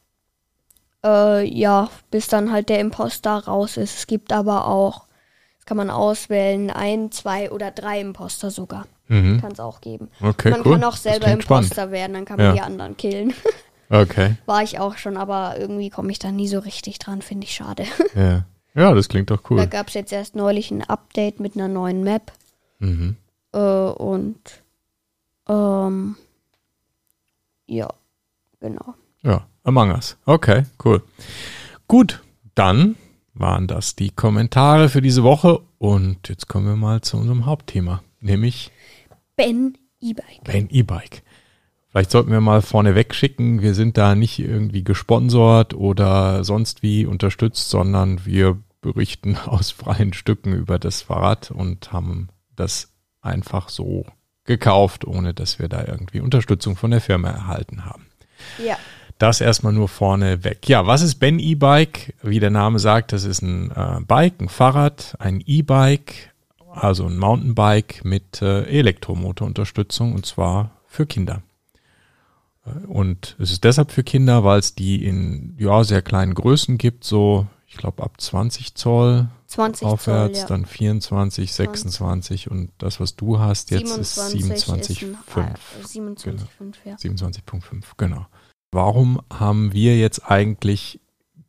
äh, 1.04 1.44
ja, 1.44 1.90
bis 2.10 2.28
dann 2.28 2.52
halt 2.52 2.68
der 2.68 2.80
Imposter 2.80 3.44
raus 3.44 3.76
ist. 3.76 3.98
Es 3.98 4.06
gibt 4.06 4.32
aber 4.32 4.66
auch, 4.66 5.06
das 5.58 5.66
kann 5.66 5.76
man 5.76 5.90
auswählen, 5.90 6.70
ein, 6.70 7.10
zwei 7.12 7.50
oder 7.50 7.70
drei 7.70 8.00
Imposter 8.00 8.50
sogar. 8.50 8.86
Mhm. 9.08 9.40
Kann 9.40 9.52
es 9.52 9.60
auch 9.60 9.80
geben. 9.80 10.10
Okay, 10.20 10.50
man 10.50 10.60
cool. 10.66 10.72
kann 10.74 10.84
auch 10.84 10.96
selber 10.96 11.26
klingt 11.26 11.42
spannend. 11.44 11.64
Imposter 11.70 11.90
werden, 11.90 12.12
dann 12.14 12.24
kann 12.24 12.36
man 12.36 12.46
Ja. 12.46 12.52
die 12.52 12.60
anderen 12.60 12.96
killen. 12.96 13.34
Okay. 13.90 14.34
War 14.44 14.62
ich 14.62 14.78
auch 14.78 14.98
schon, 14.98 15.16
aber 15.16 15.58
irgendwie 15.58 15.88
komme 15.88 16.12
ich 16.12 16.18
da 16.18 16.30
nie 16.30 16.46
so 16.46 16.58
richtig 16.58 16.98
dran, 16.98 17.22
finde 17.22 17.46
ich 17.46 17.54
schade. 17.54 17.84
Ja. 18.14 18.44
ja, 18.74 18.92
das 18.92 19.08
klingt 19.08 19.30
doch 19.30 19.40
Da 19.40 19.48
cool. 19.48 19.66
gab 19.66 19.88
es 19.88 19.94
jetzt 19.94 20.12
erst 20.12 20.36
neulich 20.36 20.70
ein 20.70 20.84
Update 20.84 21.40
mit 21.40 21.56
einer 21.56 21.68
neuen 21.68 22.04
Map. 22.04 22.30
Mhm. 22.80 23.16
Äh, 23.54 23.58
und 23.58 24.38
ähm, 25.48 26.16
ja, 27.66 27.88
genau. 28.60 28.92
Ja, 29.22 29.46
Among 29.68 29.90
Us. 29.90 30.16
Okay, 30.24 30.62
cool. 30.82 31.02
Gut, 31.88 32.22
dann 32.54 32.96
waren 33.34 33.66
das 33.66 33.96
die 33.96 34.08
Kommentare 34.08 34.88
für 34.88 35.02
diese 35.02 35.22
Woche 35.22 35.60
und 35.76 36.26
jetzt 36.30 36.48
kommen 36.48 36.66
wir 36.66 36.76
mal 36.76 37.02
zu 37.02 37.18
unserem 37.18 37.44
Hauptthema, 37.44 38.02
nämlich 38.18 38.70
Ben 39.36 39.76
E-Bike. 40.00 40.44
Ben 40.44 40.70
E-Bike. 40.70 41.22
Vielleicht 41.90 42.10
sollten 42.10 42.30
wir 42.30 42.40
mal 42.40 42.62
vorneweg 42.62 43.14
schicken, 43.14 43.60
wir 43.60 43.74
sind 43.74 43.98
da 43.98 44.14
nicht 44.14 44.38
irgendwie 44.38 44.84
gesponsert 44.84 45.74
oder 45.74 46.44
sonst 46.44 46.82
wie 46.82 47.04
unterstützt, 47.04 47.68
sondern 47.68 48.24
wir 48.24 48.58
berichten 48.80 49.36
aus 49.44 49.70
freien 49.70 50.14
Stücken 50.14 50.54
über 50.54 50.78
das 50.78 51.02
Fahrrad 51.02 51.50
und 51.50 51.92
haben 51.92 52.28
das 52.56 52.90
einfach 53.20 53.68
so 53.68 54.06
gekauft, 54.44 55.06
ohne 55.06 55.34
dass 55.34 55.58
wir 55.58 55.68
da 55.68 55.84
irgendwie 55.84 56.20
Unterstützung 56.20 56.74
von 56.74 56.90
der 56.90 57.02
Firma 57.02 57.28
erhalten 57.28 57.84
haben. 57.84 58.06
Ja, 58.64 58.78
Das 59.18 59.40
erstmal 59.40 59.72
nur 59.72 59.88
vorne 59.88 60.44
weg. 60.44 60.68
Ja, 60.68 60.86
was 60.86 61.02
ist 61.02 61.16
Ben 61.16 61.40
E-Bike? 61.40 62.14
Wie 62.22 62.38
der 62.38 62.50
Name 62.50 62.78
sagt, 62.78 63.12
das 63.12 63.24
ist 63.24 63.42
ein 63.42 63.70
äh, 63.72 64.00
Bike, 64.06 64.40
ein 64.40 64.48
Fahrrad, 64.48 65.16
ein 65.18 65.42
E-Bike, 65.44 66.32
also 66.70 67.06
ein 67.06 67.18
Mountainbike 67.18 68.04
mit 68.04 68.40
äh, 68.42 68.62
Elektromotorunterstützung 68.64 70.14
und 70.14 70.24
zwar 70.24 70.70
für 70.86 71.06
Kinder. 71.06 71.42
Äh, 72.64 72.86
Und 72.86 73.36
es 73.40 73.50
ist 73.50 73.64
deshalb 73.64 73.90
für 73.90 74.04
Kinder, 74.04 74.44
weil 74.44 74.60
es 74.60 74.76
die 74.76 75.04
in 75.04 75.56
ja, 75.58 75.82
sehr 75.82 76.02
kleinen 76.02 76.34
Größen 76.34 76.78
gibt, 76.78 77.02
so 77.02 77.46
ich 77.66 77.76
glaube 77.76 78.02
ab 78.02 78.20
20 78.20 78.76
Zoll 78.76 79.28
20 79.46 79.86
aufwärts, 79.86 80.40
Zoll, 80.40 80.42
ja. 80.42 80.46
dann 80.48 80.64
24, 80.64 81.52
26 81.52 82.50
und 82.50 82.70
das, 82.78 83.00
was 83.00 83.16
du 83.16 83.38
hast 83.38 83.70
jetzt, 83.70 83.96
ist 83.96 84.18
27,5. 84.18 84.90
ist 84.90 85.96
ein, 85.96 86.16
äh, 86.16 86.16
27,5, 86.16 86.74
ja. 86.84 86.94
27.5, 86.96 87.82
genau. 87.96 88.26
Warum 88.70 89.20
haben 89.32 89.72
wir 89.72 89.98
jetzt 89.98 90.30
eigentlich 90.30 91.00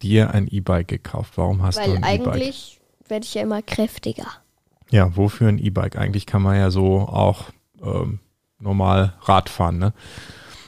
dir 0.02 0.34
ein 0.34 0.48
E-Bike 0.48 0.88
gekauft? 0.88 1.34
Warum 1.36 1.62
hast 1.62 1.78
du 1.78 1.82
Weil 1.82 2.04
ein 2.04 2.22
E-Bike? 2.22 2.34
eigentlich 2.34 2.80
werde 3.08 3.26
ich 3.26 3.34
ja 3.34 3.42
immer 3.42 3.62
kräftiger. 3.62 4.28
Ja, 4.90 5.16
wofür 5.16 5.50
ein 5.50 5.60
E-Bike? 5.60 5.98
Eigentlich 5.98 6.26
kann 6.26 6.42
man 6.42 6.56
ja 6.56 6.72
so 6.72 7.00
auch 7.00 7.46
ähm, 7.84 8.20
normal 8.60 9.14
Rad 9.22 9.50
fahren, 9.50 9.78
ne? 9.78 9.94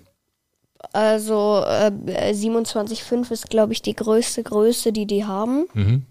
Also 0.93 1.63
äh, 1.65 1.91
27,5 2.31 3.31
ist, 3.31 3.49
glaube 3.49 3.73
ich, 3.73 3.81
die 3.81 3.95
größte 3.95 4.43
Größe, 4.43 4.91
die 4.91 5.05
die 5.05 5.25
haben. 5.25 5.67
Mhm. 5.73 6.05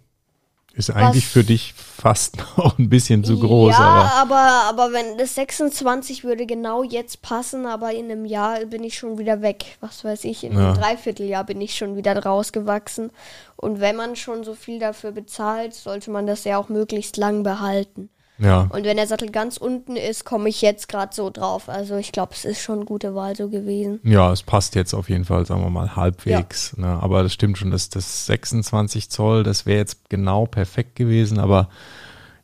Ist 0.75 0.91
eigentlich 0.91 1.25
Was, 1.25 1.33
für 1.33 1.45
dich 1.45 1.75
fast 1.75 2.37
noch 2.57 2.79
ein 2.79 2.89
bisschen 2.89 3.25
zu 3.25 3.39
groß. 3.39 3.73
Ja, 3.73 3.79
aber, 3.79 4.13
aber, 4.15 4.85
aber 4.85 4.93
wenn 4.93 5.19
das 5.19 5.35
26 5.35 6.25
würde 6.25 6.47
genau 6.47 6.83
jetzt 6.83 7.23
passen, 7.23 7.67
aber 7.67 7.93
in 7.93 8.05
einem 8.05 8.25
Jahr 8.25 8.65
bin 8.67 8.85
ich 8.85 8.97
schon 8.97 9.19
wieder 9.19 9.43
weg. 9.43 9.77
Was 9.81 10.05
weiß 10.05 10.25
ich, 10.25 10.45
in 10.45 10.53
ja. 10.53 10.59
einem 10.59 10.75
Dreivierteljahr 10.75 11.45
bin 11.45 11.61
ich 11.61 11.75
schon 11.75 11.97
wieder 11.97 12.17
rausgewachsen. 12.23 13.11
Und 13.57 13.81
wenn 13.81 13.97
man 13.97 14.15
schon 14.15 14.45
so 14.45 14.55
viel 14.55 14.79
dafür 14.79 15.11
bezahlt, 15.11 15.75
sollte 15.75 16.11
man 16.11 16.27
das 16.27 16.45
ja 16.45 16.59
auch 16.59 16.69
möglichst 16.69 17.17
lang 17.17 17.43
behalten. 17.43 18.11
Ja. 18.39 18.69
Und 18.71 18.85
wenn 18.85 18.97
der 18.97 19.07
Sattel 19.07 19.31
ganz 19.31 19.57
unten 19.57 19.97
ist, 19.97 20.25
komme 20.25 20.49
ich 20.49 20.63
jetzt 20.63 20.89
gerade 20.89 21.15
so 21.15 21.31
drauf. 21.31 21.69
Also 21.69 21.97
ich 21.97 22.13
glaube, 22.13 22.33
es 22.35 22.45
ist 22.45 22.61
schon 22.61 22.77
eine 22.77 22.85
gute 22.85 23.15
Wahl 23.15 23.35
so 23.35 23.49
gewesen. 23.49 24.01
Ja, 24.05 24.33
es 24.33 24.43
passt 24.43 24.75
jetzt 24.75 24.95
auf 24.95 25.09
jeden 25.09 25.25
Fall, 25.25 25.45
sagen 25.45 25.63
wir 25.63 25.71
mal, 25.71 25.97
halbwegs. 25.97 26.75
Ja. 26.77 26.87
Ne? 26.87 27.03
Aber 27.03 27.23
das 27.23 27.33
stimmt 27.33 27.59
schon, 27.59 27.71
dass 27.71 27.89
das 27.89 28.27
26 28.27 29.11
Zoll, 29.11 29.43
das 29.43 29.67
wäre 29.67 29.79
jetzt 29.79 30.09
genau 30.09 30.47
perfekt 30.47 30.95
gewesen. 30.95 31.39
Aber 31.39 31.69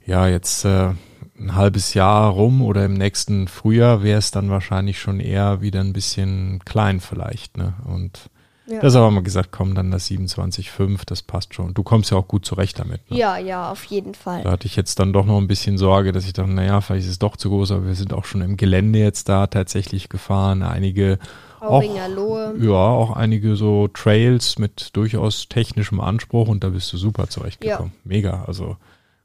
ja, 0.05 0.27
jetzt 0.27 0.65
äh, 0.65 0.91
ein 1.39 1.55
halbes 1.55 1.95
Jahr 1.95 2.31
rum 2.31 2.63
oder 2.63 2.85
im 2.85 2.95
nächsten 2.95 3.49
Frühjahr 3.49 4.03
wäre 4.03 4.19
es 4.19 4.31
dann 4.31 4.51
wahrscheinlich 4.51 4.99
schon 4.99 5.21
eher 5.21 5.61
wieder 5.61 5.81
ein 5.81 5.93
bisschen 5.93 6.61
klein 6.65 7.01
vielleicht. 7.01 7.57
Ne? 7.57 7.75
Und 7.85 8.31
ja. 8.66 8.80
Deshalb 8.80 9.04
haben 9.04 9.14
wir 9.14 9.23
gesagt, 9.23 9.52
komm, 9.52 9.75
dann 9.75 9.90
das 9.90 10.09
27,5, 10.09 11.02
das 11.04 11.21
passt 11.21 11.52
schon. 11.52 11.75
Du 11.75 11.83
kommst 11.83 12.11
ja 12.11 12.16
auch 12.16 12.26
gut 12.26 12.47
zurecht 12.47 12.78
damit. 12.78 13.11
Ne? 13.11 13.18
Ja, 13.18 13.37
ja, 13.37 13.71
auf 13.71 13.85
jeden 13.85 14.14
Fall. 14.14 14.42
Da 14.42 14.52
hatte 14.52 14.66
ich 14.66 14.75
jetzt 14.75 14.99
dann 14.99 15.12
doch 15.12 15.26
noch 15.26 15.38
ein 15.38 15.47
bisschen 15.47 15.76
Sorge, 15.76 16.12
dass 16.12 16.25
ich 16.25 16.33
dachte, 16.33 16.50
naja, 16.50 16.80
vielleicht 16.80 17.04
ist 17.04 17.12
es 17.12 17.18
doch 17.18 17.37
zu 17.37 17.50
groß, 17.50 17.73
aber 17.73 17.87
wir 17.87 17.94
sind 17.94 18.14
auch 18.14 18.25
schon 18.25 18.40
im 18.40 18.56
Gelände 18.56 18.99
jetzt 18.99 19.28
da 19.28 19.47
tatsächlich 19.47 20.09
gefahren. 20.09 20.62
Einige 20.62 21.18
auch, 21.61 21.83
ja, 21.83 22.73
auch 22.73 23.16
einige 23.16 23.56
so 23.56 23.88
Trails 23.88 24.59
mit 24.59 24.97
durchaus 24.97 25.49
technischem 25.49 26.00
Anspruch 26.00 26.49
und 26.49 26.64
da 26.64 26.71
bist 26.71 26.92
du 26.92 26.97
super 26.97 27.28
zurechtgekommen. 27.28 27.92
Ja. 27.94 28.00
Mega, 28.04 28.44
also 28.47 28.76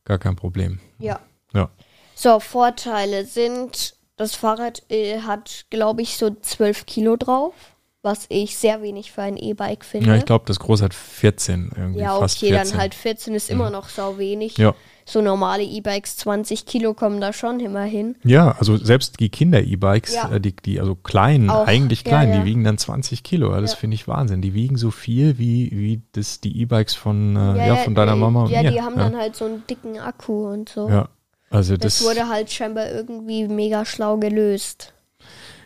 gar 0.04 0.20
kein 0.20 0.36
Problem. 0.36 0.80
Ja. 1.00 1.20
Ja. 1.54 1.70
So, 2.14 2.40
Vorteile 2.42 3.26
sind, 3.26 3.96
das 4.18 4.36
Fahrrad 4.36 4.84
äh, 4.90 5.22
hat, 5.22 5.66
glaube 5.70 6.02
ich, 6.02 6.18
so 6.18 6.30
12 6.30 6.86
Kilo 6.86 7.16
drauf 7.16 7.54
was 8.02 8.26
ich 8.30 8.56
sehr 8.56 8.82
wenig 8.82 9.12
für 9.12 9.22
ein 9.24 9.36
E-Bike 9.36 9.84
finde. 9.84 10.10
Ja, 10.10 10.16
ich 10.16 10.26
glaube, 10.26 10.46
das 10.48 10.60
große 10.60 10.86
hat 10.86 10.94
14 10.94 11.72
irgendwie. 11.76 12.00
Ja, 12.00 12.14
okay, 12.14 12.22
fast 12.22 12.40
14. 12.40 12.72
dann 12.72 12.80
halt 12.80 12.96
14 12.96 13.36
ist 13.36 13.50
mhm. 13.50 13.56
immer 13.56 13.70
noch 13.70 13.90
sau 13.90 14.18
wenig. 14.18 14.58
Ja. 14.58 14.74
So 15.06 15.22
normale 15.22 15.64
E-Bikes, 15.64 16.18
20 16.18 16.66
Kilo 16.66 16.94
kommen 16.94 17.20
da 17.20 17.34
schon 17.34 17.60
immerhin. 17.60 18.16
Ja, 18.24 18.56
also 18.60 18.78
selbst 18.78 19.20
die 19.20 19.30
Kinder-E-Bikes, 19.30 20.14
ja. 20.14 20.32
äh, 20.32 20.40
die, 20.40 20.56
die 20.56 20.80
also 20.80 20.96
kleinen, 20.96 21.50
Auch, 21.50 21.66
eigentlich 21.66 22.04
klein, 22.04 22.30
ja, 22.30 22.36
ja. 22.36 22.42
die 22.42 22.46
wiegen 22.46 22.64
dann 22.64 22.78
20 22.78 23.24
Kilo. 23.24 23.60
Das 23.60 23.74
finde 23.74 23.96
ich 23.96 24.08
Wahnsinn. 24.08 24.42
Die 24.42 24.54
wiegen 24.54 24.78
so 24.78 24.92
viel 24.92 25.38
wie, 25.38 25.72
wie 25.72 26.04
das, 26.12 26.42
die 26.42 26.62
E-Bikes 26.62 26.96
von, 26.96 27.36
äh, 27.36 27.68
ja, 27.68 27.76
von 27.78 27.96
deiner 27.96 28.16
Mama 28.16 28.44
und 28.44 28.52
Ja, 28.52 28.62
mir. 28.62 28.72
die 28.72 28.82
haben 28.82 28.98
dann 28.98 29.18
halt 29.18 29.36
so 29.36 29.46
einen 29.46 29.66
dicken 29.68 30.00
Akku 30.00 30.48
und 30.48 30.70
so. 30.70 30.88
Ja, 30.88 31.10
also 31.50 31.76
das, 31.76 31.98
das 31.98 32.08
wurde 32.08 32.30
halt 32.30 32.52
scheinbar 32.52 32.90
irgendwie 32.90 33.48
mega 33.48 33.84
schlau 33.86 34.18
gelöst. 34.18 34.94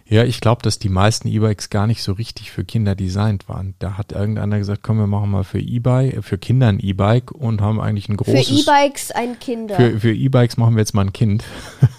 Ja, 0.05 0.23
ich 0.23 0.41
glaube, 0.41 0.61
dass 0.61 0.79
die 0.79 0.89
meisten 0.89 1.27
E-Bikes 1.27 1.69
gar 1.69 1.87
nicht 1.87 2.03
so 2.03 2.13
richtig 2.13 2.51
für 2.51 2.63
Kinder 2.65 2.95
designt 2.95 3.47
waren. 3.47 3.75
Da 3.79 3.97
hat 3.97 4.11
irgendeiner 4.11 4.57
gesagt, 4.57 4.83
komm, 4.83 4.97
wir 4.97 5.07
machen 5.07 5.31
mal 5.31 5.43
für 5.43 5.59
E-Bike, 5.59 6.23
für 6.23 6.37
Kinder 6.37 6.67
ein 6.67 6.79
E-Bike 6.79 7.31
und 7.31 7.61
haben 7.61 7.79
eigentlich 7.79 8.09
ein 8.09 8.17
großes. 8.17 8.47
Für 8.47 8.53
E-Bikes 8.53 9.11
ein 9.11 9.39
Kinder. 9.39 9.75
Für, 9.75 9.99
für 9.99 10.13
E-Bikes 10.13 10.57
machen 10.57 10.75
wir 10.75 10.81
jetzt 10.81 10.93
mal 10.93 11.05
ein 11.05 11.13
Kind. 11.13 11.45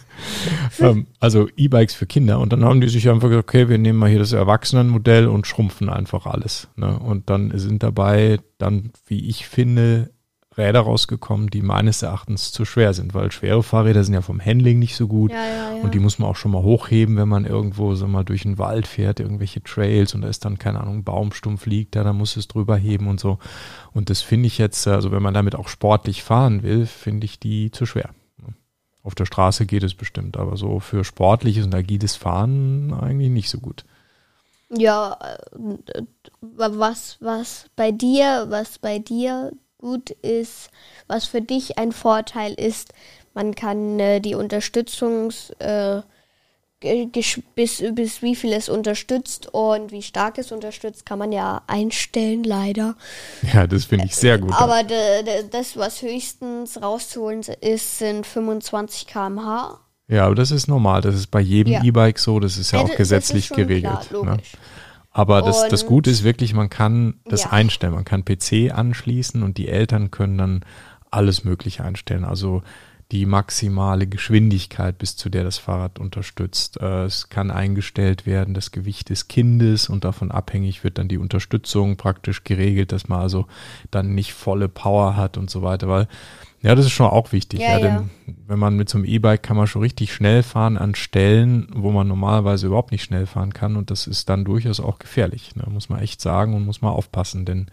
ähm, 0.80 1.06
also 1.18 1.49
E-Bikes 1.56 1.94
für 1.94 2.06
Kinder. 2.06 2.40
Und 2.40 2.52
dann 2.52 2.64
haben 2.64 2.80
die 2.80 2.88
sich 2.88 3.08
einfach 3.08 3.28
gesagt, 3.28 3.49
okay, 3.49 3.68
wir 3.68 3.78
nehmen 3.78 3.99
mal 3.99 4.11
hier 4.11 4.18
das 4.18 4.32
Erwachsenenmodell 4.32 5.26
und 5.26 5.46
schrumpfen 5.46 5.88
einfach 5.88 6.26
alles. 6.26 6.68
Ne? 6.76 6.99
Und 6.99 7.30
dann 7.30 7.56
sind 7.58 7.82
dabei 7.82 8.38
dann, 8.58 8.92
wie 9.06 9.28
ich 9.28 9.46
finde, 9.46 10.11
Räder 10.56 10.80
rausgekommen, 10.80 11.50
die 11.50 11.62
meines 11.62 12.02
Erachtens 12.02 12.52
zu 12.52 12.64
schwer 12.64 12.94
sind, 12.94 13.14
weil 13.14 13.32
schwere 13.32 13.62
Fahrräder 13.62 14.04
sind 14.04 14.14
ja 14.14 14.23
vom 14.23 14.40
Handling 14.40 14.78
nicht 14.78 14.96
so 14.96 15.08
gut 15.08 15.32
ja, 15.32 15.44
ja, 15.44 15.76
ja. 15.76 15.82
und 15.82 15.94
die 15.94 15.99
muss 15.99 16.18
man 16.18 16.28
auch 16.28 16.37
schon 16.37 16.52
mal 16.52 16.62
hochheben, 16.62 17.16
wenn 17.16 17.28
man 17.28 17.44
irgendwo 17.44 17.94
so 17.94 18.06
mal 18.06 18.25
durch 18.25 18.42
den 18.42 18.58
Wald 18.58 18.87
fährt, 18.87 19.20
irgendwelche 19.20 19.62
Trails 19.62 20.14
und 20.14 20.23
da 20.23 20.28
ist 20.28 20.44
dann, 20.44 20.58
keine 20.58 20.80
Ahnung, 20.80 20.99
ein 20.99 21.04
Baumstumpf 21.04 21.66
liegt 21.66 21.96
da, 21.96 22.04
dann 22.04 22.16
muss 22.16 22.37
es 22.37 22.49
drüber 22.49 22.76
heben 22.76 23.08
und 23.08 23.18
so. 23.18 23.38
Und 23.92 24.11
das 24.11 24.23
finde 24.23 24.46
ich 24.46 24.58
jetzt, 24.58 24.87
also 24.87 25.11
wenn 25.11 25.23
man 25.23 25.34
damit 25.34 25.54
auch 25.54 25.68
sportlich 25.68 26.23
fahren 26.23 26.62
will, 26.62 26.87
finde 26.87 27.25
ich 27.25 27.40
die 27.40 27.70
zu 27.70 27.87
schwer. 27.87 28.11
Auf 29.02 29.14
der 29.14 29.26
Straße 29.26 29.66
geht 29.66 29.82
es 29.82 29.94
bestimmt, 29.94 30.38
aber 30.38 30.56
so 30.56 30.80
für 30.80 31.04
sportliches 31.04 31.66
und 31.66 31.75
agiles 31.75 32.16
Fahren 32.16 32.94
eigentlich 32.94 33.30
nicht 33.30 33.50
so 33.50 33.58
gut. 33.58 33.84
Ja, 34.70 35.18
äh, 35.52 36.02
was, 36.40 37.18
was 37.20 37.66
bei 37.76 37.92
dir, 37.92 38.46
was 38.49 38.78
bei 38.78 38.99
dir 38.99 39.52
gut 39.84 40.10
ist, 40.22 40.70
was 41.08 41.26
für 41.26 41.42
dich 41.42 41.76
ein 41.76 41.92
Vorteil 41.92 42.54
ist. 42.54 42.94
Man 43.34 43.54
kann 43.54 44.00
äh, 44.00 44.20
die 44.20 44.34
Unterstützungs 44.34 45.50
äh, 45.58 46.00
bis, 47.12 47.82
bis 47.94 48.22
wie 48.22 48.34
viel 48.34 48.52
es 48.54 48.70
unterstützt 48.70 49.48
und 49.52 49.92
wie 49.92 50.02
stark 50.02 50.38
es 50.38 50.52
unterstützt, 50.52 51.04
kann 51.04 51.18
man 51.18 51.32
ja 51.32 51.62
einstellen, 51.66 52.44
leider. 52.44 52.96
Ja, 53.52 53.66
das 53.66 53.84
finde 53.84 54.06
ich 54.06 54.16
sehr 54.16 54.38
gut. 54.38 54.54
Aber 54.54 54.82
das, 55.50 55.76
was 55.76 56.00
höchstens 56.00 56.80
rauszuholen 56.80 57.42
ist, 57.60 57.98
sind 57.98 58.26
25 58.26 59.06
km/h. 59.06 59.80
Ja, 60.08 60.26
aber 60.26 60.34
das 60.34 60.50
ist 60.50 60.66
normal. 60.66 61.00
Das 61.00 61.14
ist 61.14 61.30
bei 61.30 61.40
jedem 61.40 61.74
ja. 61.74 61.82
E-Bike 61.82 62.18
so. 62.18 62.40
Das 62.40 62.58
ist 62.58 62.72
ja, 62.72 62.78
ja 62.78 62.84
auch 62.84 62.96
gesetzlich 62.96 63.48
geregelt. 63.50 64.08
Klar, 64.08 64.24
ne? 64.24 64.36
Aber 65.14 65.42
das, 65.42 65.68
das 65.68 65.87
Gute 65.87 66.11
ist 66.11 66.25
wirklich, 66.25 66.54
man 66.54 66.68
kann 66.68 67.14
das 67.25 67.44
ja. 67.44 67.52
einstellen. 67.52 67.94
Man 67.94 68.04
kann 68.04 68.25
PC 68.25 68.73
anschließen 68.76 69.44
und 69.44 69.59
die 69.59 69.68
Eltern 69.68 70.11
können 70.11 70.37
dann 70.37 70.64
alles 71.12 71.44
Mögliche 71.44 71.85
einstellen. 71.85 72.25
Also 72.25 72.62
die 73.12 73.25
maximale 73.25 74.09
Geschwindigkeit, 74.09 74.99
bis 74.99 75.16
zu 75.16 75.30
der 75.30 75.44
das 75.44 75.59
Fahrrad 75.59 76.00
unterstützt. 76.00 76.80
Äh, 76.80 77.04
es 77.04 77.28
kann 77.28 77.52
eingestellt 77.52 78.26
werden, 78.26 78.54
das 78.54 78.73
Gewicht 78.73 79.09
des 79.09 79.28
Kindes 79.28 79.88
und 79.88 80.04
davon 80.04 80.33
abhängig 80.33 80.83
wird 80.83 80.99
dann 80.99 81.06
die 81.06 81.18
Unterstützung 81.18 81.97
praktisch 81.97 82.42
geregelt, 82.42 82.90
dass 82.90 83.06
man 83.06 83.21
also 83.21 83.47
dann 83.92 84.16
nicht 84.16 84.33
volle 84.33 84.68
Power 84.68 85.16
hat 85.16 85.38
und 85.38 85.49
so 85.49 85.62
weiter, 85.62 85.87
weil 85.87 86.09
ja, 86.64 86.75
das 86.75 86.87
ist 86.87 86.92
schon 86.92 87.11
auch 87.11 87.33
wichtig. 87.33 87.61
Ja, 87.61 87.78
ja, 87.78 87.78
denn 87.78 88.11
wenn 88.47 88.59
man 88.59 88.75
mit 88.75 88.88
so 88.88 88.97
einem 88.97 89.04
E-Bike 89.04 89.42
kann 89.42 89.59
man 89.59 89.66
schon 89.66 89.83
richtig 89.83 90.14
schnell 90.14 90.42
fahren 90.42 90.78
an 90.78 90.94
Stellen, 90.94 91.68
wo 91.75 91.90
man 91.90 92.09
normalerweise 92.09 92.68
überhaupt 92.68 92.90
nicht 92.90 93.04
schnell 93.04 93.26
fahren 93.26 93.52
kann. 93.52 93.76
Und 93.76 93.90
das 93.90 94.06
ist 94.06 94.30
dann 94.30 94.47
durchaus 94.47 94.80
auch 94.80 94.99
gefährlich. 94.99 95.54
Ne? 95.56 95.64
Muss 95.68 95.90
man 95.90 96.00
echt 96.00 96.23
sagen 96.23 96.54
und 96.54 96.64
muss 96.64 96.80
man 96.80 96.92
aufpassen, 96.92 97.44
denn 97.44 97.66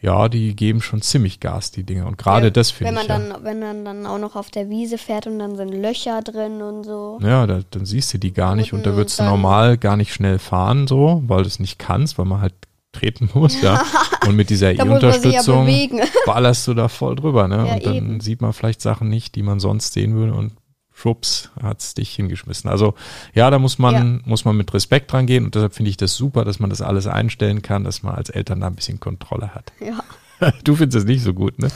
ja, 0.00 0.30
die 0.30 0.56
geben 0.56 0.80
schon 0.80 1.02
ziemlich 1.02 1.40
Gas, 1.40 1.72
die 1.72 1.84
Dinge. 1.84 2.06
Und 2.06 2.16
gerade 2.16 2.46
ja, 2.46 2.50
das 2.50 2.70
finde 2.70 3.02
ich. 3.02 3.06
Dann, 3.06 3.28
ja. 3.28 3.38
Wenn 3.42 3.58
man 3.60 3.84
dann 3.84 4.06
auch 4.06 4.18
noch 4.18 4.34
auf 4.34 4.50
der 4.50 4.70
Wiese 4.70 4.96
fährt 4.96 5.26
und 5.26 5.38
dann 5.38 5.56
sind 5.56 5.72
Löcher 5.72 6.22
drin 6.22 6.62
und 6.62 6.84
so. 6.84 7.18
Ja, 7.22 7.46
da, 7.46 7.60
dann 7.70 7.84
siehst 7.84 8.14
du 8.14 8.18
die 8.18 8.32
gar 8.32 8.56
nicht 8.56 8.72
und 8.72 8.86
da 8.86 8.96
würdest 8.96 9.18
du 9.18 9.24
normal 9.24 9.76
gar 9.76 9.98
nicht 9.98 10.14
schnell 10.14 10.38
fahren, 10.38 10.86
so, 10.86 11.22
weil 11.26 11.42
du 11.42 11.48
es 11.48 11.60
nicht 11.60 11.78
kannst, 11.78 12.16
weil 12.16 12.24
man 12.24 12.40
halt 12.40 12.54
treten 12.98 13.30
muss, 13.34 13.60
ja. 13.60 13.82
Und 14.26 14.36
mit 14.36 14.50
dieser 14.50 14.70
ja 14.72 14.84
E-Unterstützung 14.84 15.66
bewegen. 15.66 16.00
ballerst 16.26 16.66
du 16.66 16.74
da 16.74 16.88
voll 16.88 17.16
drüber, 17.16 17.48
ne? 17.48 17.66
Ja, 17.66 17.74
und 17.74 17.86
dann 17.86 17.94
eben. 17.94 18.20
sieht 18.20 18.40
man 18.40 18.52
vielleicht 18.52 18.80
Sachen 18.80 19.08
nicht, 19.08 19.34
die 19.34 19.42
man 19.42 19.60
sonst 19.60 19.92
sehen 19.92 20.14
würde 20.14 20.34
und 20.34 20.52
schwupps, 20.92 21.50
hat's 21.62 21.94
dich 21.94 22.14
hingeschmissen. 22.14 22.70
Also 22.70 22.94
ja, 23.34 23.50
da 23.50 23.58
muss 23.58 23.78
man, 23.78 24.22
muss 24.24 24.44
man 24.44 24.56
mit 24.56 24.72
Respekt 24.72 25.12
dran 25.12 25.26
gehen 25.26 25.44
und 25.44 25.54
deshalb 25.54 25.74
finde 25.74 25.90
ich 25.90 25.96
das 25.96 26.14
super, 26.14 26.44
dass 26.44 26.58
man 26.58 26.70
das 26.70 26.80
alles 26.80 27.06
einstellen 27.06 27.62
kann, 27.62 27.84
dass 27.84 28.02
man 28.02 28.14
als 28.14 28.30
Eltern 28.30 28.60
da 28.60 28.66
ein 28.68 28.74
bisschen 28.74 28.98
Kontrolle 29.00 29.54
hat. 29.54 29.72
Ja. 29.80 30.00
Du 30.64 30.76
findest 30.76 30.98
es 30.98 31.04
nicht 31.06 31.22
so 31.22 31.32
gut, 31.32 31.58
ne? 31.58 31.68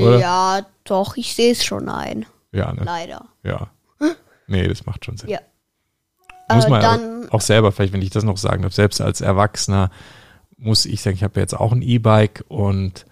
Oder? 0.00 0.18
ja, 0.18 0.60
doch, 0.84 1.18
ich 1.18 1.34
sehe 1.34 1.52
es 1.52 1.62
schon 1.62 1.90
ein. 1.90 2.24
Ja, 2.52 2.72
ne? 2.72 2.80
Leider. 2.82 3.26
Ja. 3.42 3.68
Nee, 4.46 4.66
das 4.66 4.86
macht 4.86 5.04
schon 5.04 5.18
Sinn. 5.18 5.28
Ja. 5.28 5.40
Muss 6.50 6.64
Äh, 6.64 6.70
man 6.70 6.80
dann, 6.80 7.28
auch 7.30 7.42
selber, 7.42 7.70
vielleicht, 7.70 7.92
wenn 7.92 8.00
ich 8.00 8.08
das 8.08 8.24
noch 8.24 8.38
sagen 8.38 8.62
darf, 8.62 8.72
selbst 8.72 9.02
als 9.02 9.20
Erwachsener 9.20 9.90
muss 10.58 10.86
ich 10.86 11.00
sagen, 11.00 11.16
ich 11.16 11.22
habe 11.22 11.36
ja 11.36 11.42
jetzt 11.42 11.58
auch 11.58 11.72
ein 11.72 11.82
E-Bike 11.82 12.44
und 12.48 13.06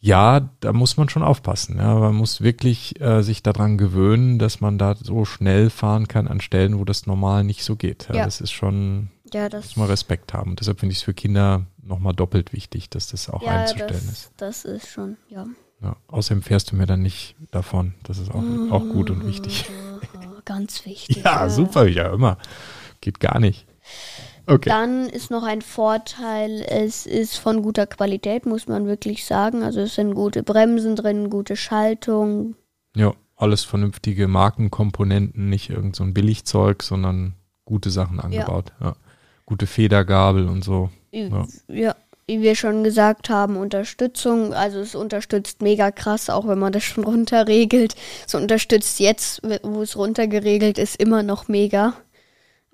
ja, 0.00 0.50
da 0.58 0.72
muss 0.72 0.96
man 0.96 1.08
schon 1.08 1.22
aufpassen. 1.22 1.78
Ja, 1.78 1.94
man 1.94 2.16
muss 2.16 2.40
wirklich 2.40 3.00
äh, 3.00 3.22
sich 3.22 3.42
daran 3.44 3.78
gewöhnen, 3.78 4.40
dass 4.40 4.60
man 4.60 4.76
da 4.76 4.96
so 5.00 5.24
schnell 5.24 5.70
fahren 5.70 6.08
kann 6.08 6.26
an 6.26 6.40
Stellen, 6.40 6.78
wo 6.78 6.84
das 6.84 7.06
normal 7.06 7.44
nicht 7.44 7.62
so 7.62 7.76
geht. 7.76 8.08
Ja, 8.08 8.16
Ja. 8.16 8.24
Das 8.24 8.40
ist 8.40 8.50
schon, 8.50 9.10
ja, 9.32 9.48
das, 9.48 9.66
muss 9.66 9.76
man 9.76 9.86
Respekt 9.86 10.34
haben. 10.34 10.50
Und 10.50 10.60
deshalb 10.60 10.80
finde 10.80 10.94
ich 10.94 10.98
es 10.98 11.04
für 11.04 11.14
Kinder 11.14 11.66
nochmal 11.80 12.14
doppelt 12.14 12.52
wichtig, 12.52 12.90
dass 12.90 13.08
das 13.08 13.30
auch 13.30 13.42
ja, 13.42 13.60
einzustellen 13.60 13.94
ist. 13.94 14.32
das, 14.38 14.62
das 14.62 14.64
ist 14.64 14.88
schon, 14.88 15.18
ja. 15.28 15.46
Ja. 15.80 15.96
Außerdem 16.08 16.42
fährst 16.42 16.72
du 16.72 16.76
mir 16.76 16.86
dann 16.86 17.02
nicht 17.02 17.36
davon. 17.50 17.94
Das 18.02 18.18
ist 18.18 18.30
auch, 18.30 18.42
auch 18.70 18.82
gut 18.82 19.10
und 19.10 19.26
wichtig. 19.26 19.66
Ganz 20.44 20.84
wichtig. 20.86 21.22
Ja, 21.24 21.48
super, 21.48 21.86
ja, 21.86 22.12
immer. 22.12 22.38
Geht 23.00 23.20
gar 23.20 23.38
nicht. 23.38 23.66
Okay. 24.46 24.68
Dann 24.68 25.08
ist 25.08 25.30
noch 25.30 25.44
ein 25.44 25.62
Vorteil, 25.62 26.64
es 26.68 27.06
ist 27.06 27.36
von 27.36 27.62
guter 27.62 27.86
Qualität, 27.86 28.44
muss 28.46 28.66
man 28.66 28.86
wirklich 28.86 29.24
sagen. 29.24 29.62
Also 29.62 29.80
es 29.80 29.94
sind 29.94 30.14
gute 30.14 30.42
Bremsen 30.42 30.96
drin, 30.96 31.30
gute 31.30 31.56
Schaltung. 31.56 32.56
Ja, 32.96 33.12
alles 33.36 33.64
vernünftige 33.64 34.28
Markenkomponenten, 34.28 35.48
nicht 35.48 35.70
irgend 35.70 35.96
so 35.96 36.04
ein 36.04 36.14
Billigzeug, 36.14 36.82
sondern 36.82 37.34
gute 37.64 37.90
Sachen 37.90 38.20
angebaut. 38.20 38.72
Ja. 38.80 38.94
Gute 39.46 39.66
Federgabel 39.66 40.48
und 40.48 40.64
so. 40.64 40.90
Ja. 41.12 41.46
Ja. 41.68 41.94
wie 42.26 42.40
wir 42.40 42.54
schon 42.54 42.84
gesagt 42.84 43.28
haben, 43.30 43.56
Unterstützung. 43.56 44.54
Also 44.54 44.80
es 44.80 44.94
unterstützt 44.94 45.60
mega 45.62 45.90
krass, 45.90 46.30
auch 46.30 46.48
wenn 46.48 46.58
man 46.58 46.72
das 46.72 46.84
schon 46.84 47.04
runterregelt. 47.12 47.94
Es 48.26 48.34
unterstützt 48.34 48.98
jetzt, 48.98 49.42
wo 49.62 49.82
es 49.82 49.96
runtergeregelt 49.96 50.78
ist, 50.78 51.00
immer 51.00 51.22
noch 51.22 51.48
mega. 51.48 51.94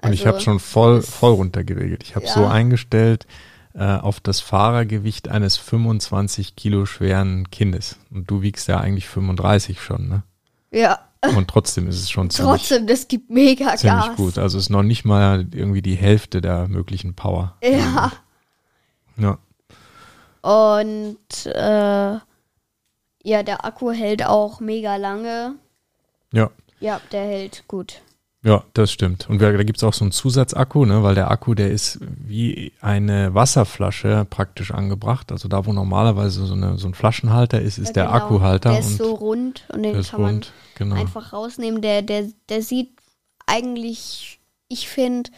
Und 0.03 0.13
ich 0.13 0.21
Also, 0.21 0.27
habe 0.29 0.41
schon 0.41 0.61
voll, 0.61 1.03
voll 1.03 1.33
runtergeregelt. 1.33 2.03
Ich 2.05 2.15
habe 2.17 2.27
Ja. 2.27 2.33
so 2.33 2.47
eingestellt 2.47 3.27
äh, 3.75 3.97
auf 3.97 4.21
das 4.21 4.41
Fahrergewicht 4.41 5.29
eines 5.29 5.57
25 5.57 6.57
Kilo 6.57 6.87
schweren 6.87 7.51
Kindes. 7.51 7.97
Und 8.11 8.31
du 8.31 8.43
wiegst 8.43 8.67
ja 8.69 8.81
eigentlich 8.81 9.09
35 9.09 9.81
schon, 9.81 10.09
ne? 10.09 10.23
Ja, 10.71 10.99
Und 11.35 11.49
trotzdem 11.49 11.89
ist 11.89 11.97
es 12.01 12.11
schon 12.11 12.31
ziemlich, 12.31 12.61
trotzdem, 12.69 12.87
das 12.87 13.09
gibt 13.09 13.31
mega 13.31 13.77
ziemlich 13.77 14.07
Gas. 14.07 14.17
gut. 14.17 14.39
Also 14.39 14.59
es 14.59 14.65
ist 14.65 14.71
noch 14.71 14.83
nicht 14.83 15.05
mal 15.05 15.47
irgendwie 15.53 15.83
die 15.83 15.95
Hälfte 15.97 16.41
der 16.41 16.69
möglichen 16.69 17.15
Power. 17.15 17.57
Ja. 17.63 18.13
Ja. 19.17 19.39
Und 20.43 21.47
äh, 21.47 22.19
ja, 23.25 23.43
der 23.43 23.65
Akku 23.65 23.91
hält 23.91 24.25
auch 24.25 24.61
mega 24.61 24.97
lange. 24.97 25.57
Ja. 26.33 26.51
Ja, 26.81 27.01
der 27.13 27.23
hält 27.25 27.65
gut. 27.67 28.01
Ja, 28.45 28.63
das 28.73 28.93
stimmt. 28.93 29.29
Und 29.29 29.43
da 29.43 29.51
gibt 29.65 29.79
es 29.79 29.85
auch 29.85 29.93
so 29.93 30.05
einen 30.05 30.13
Zusatzakku, 30.13 30.85
ne, 30.85 31.03
weil 31.03 31.17
der 31.17 31.31
Akku, 31.31 31.55
der 31.55 31.71
ist 31.73 31.99
wie 32.01 32.73
eine 32.81 33.35
Wasserflasche 33.35 34.27
praktisch 34.31 34.71
angebracht. 34.71 35.33
Also 35.33 35.49
da, 35.49 35.67
wo 35.67 35.73
normalerweise 35.73 36.47
so, 36.47 36.55
eine, 36.55 36.79
so 36.79 36.87
ein 36.87 36.95
Flaschenhalter 36.95 37.61
ist, 37.61 37.79
ist 37.79 37.89
Ja, 37.89 37.93
der 37.95 38.05
genau. 38.05 38.17
Akkuhalter 38.17 38.71
Der 38.71 38.81
ist 38.81 38.93
und 38.93 38.97
so 38.99 39.15
rund 39.15 39.65
und 39.73 39.83
den 39.83 39.95
der 39.95 40.05
kann 40.05 40.23
man. 40.23 40.47
Genau. 40.77 40.95
einfach 40.95 41.33
rausnehmen. 41.33 41.83
Der, 41.83 42.03
der, 42.03 42.29
der 42.49 42.63
sieht 42.63 42.91
eigentlich, 43.47 44.39
ich 44.69 44.89
finde, 44.89 45.31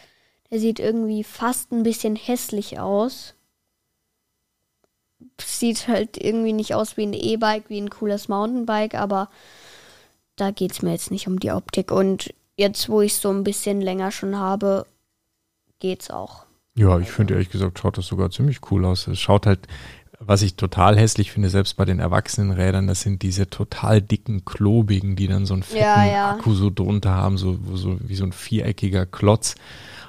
der 0.51 0.59
sieht 0.59 0.79
irgendwie 0.79 1.23
fast 1.23 1.71
ein 1.71 1.81
bisschen 1.81 2.15
hässlich 2.15 2.79
aus. 2.79 3.33
Sieht 5.43 5.87
halt 5.87 6.23
irgendwie 6.23 6.53
nicht 6.53 6.75
aus 6.75 6.97
wie 6.97 7.03
ein 7.03 7.13
E-Bike, 7.13 7.63
wie 7.69 7.79
ein 7.81 7.89
cooles 7.89 8.27
Mountainbike, 8.27 8.93
aber 8.93 9.29
da 10.35 10.51
geht 10.51 10.73
es 10.73 10.83
mir 10.83 10.91
jetzt 10.91 11.09
nicht 11.09 11.27
um 11.27 11.39
die 11.39 11.51
Optik. 11.51 11.91
Und 11.91 12.31
jetzt, 12.57 12.89
wo 12.89 13.01
ich 13.01 13.15
so 13.15 13.29
ein 13.29 13.43
bisschen 13.43 13.81
länger 13.81 14.11
schon 14.11 14.37
habe, 14.37 14.85
geht's 15.79 16.09
auch. 16.09 16.45
Ja, 16.75 16.99
ich 16.99 17.11
finde 17.11 17.33
ehrlich 17.33 17.49
gesagt, 17.49 17.79
schaut 17.79 17.97
das 17.97 18.07
sogar 18.07 18.31
ziemlich 18.31 18.59
cool 18.71 18.85
aus. 18.85 19.07
Es 19.07 19.19
schaut 19.19 19.45
halt, 19.45 19.67
was 20.19 20.41
ich 20.41 20.55
total 20.55 20.97
hässlich 20.97 21.31
finde, 21.31 21.49
selbst 21.49 21.75
bei 21.75 21.83
den 21.83 21.99
Erwachsenenrädern, 21.99 22.87
das 22.87 23.01
sind 23.01 23.23
diese 23.23 23.49
total 23.49 24.01
dicken, 24.01 24.45
klobigen, 24.45 25.15
die 25.15 25.27
dann 25.27 25.45
so 25.45 25.55
einen 25.55 25.63
fetten 25.63 25.83
Ja, 25.83 26.05
ja. 26.05 26.31
Akku 26.31 26.53
so 26.53 26.69
drunter 26.69 27.11
haben, 27.11 27.37
so, 27.37 27.57
so 27.73 27.97
wie 28.01 28.15
so 28.15 28.23
ein 28.23 28.31
viereckiger 28.31 29.05
Klotz. 29.05 29.55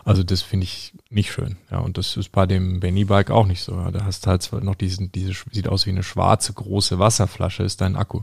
Also 0.04 0.22
das 0.22 0.42
finde 0.42 0.64
ich 0.64 0.92
nicht 1.10 1.30
schön. 1.30 1.56
Ja, 1.70 1.78
und 1.78 1.96
das 1.98 2.16
ist 2.16 2.32
bei 2.32 2.46
dem 2.46 2.80
Benny 2.80 3.04
Bike 3.04 3.30
auch 3.30 3.46
nicht 3.46 3.62
so. 3.62 3.72
Ja, 3.72 3.90
da 3.90 4.04
hast 4.04 4.26
du 4.26 4.30
halt 4.30 4.42
zwar 4.42 4.62
noch 4.62 4.74
diesen, 4.74 5.12
diese, 5.12 5.32
sieht 5.50 5.68
aus 5.68 5.86
wie 5.86 5.90
eine 5.90 6.02
schwarze 6.02 6.52
große 6.52 6.98
Wasserflasche, 6.98 7.62
ist 7.62 7.80
dein 7.80 7.96
Akku. 7.96 8.22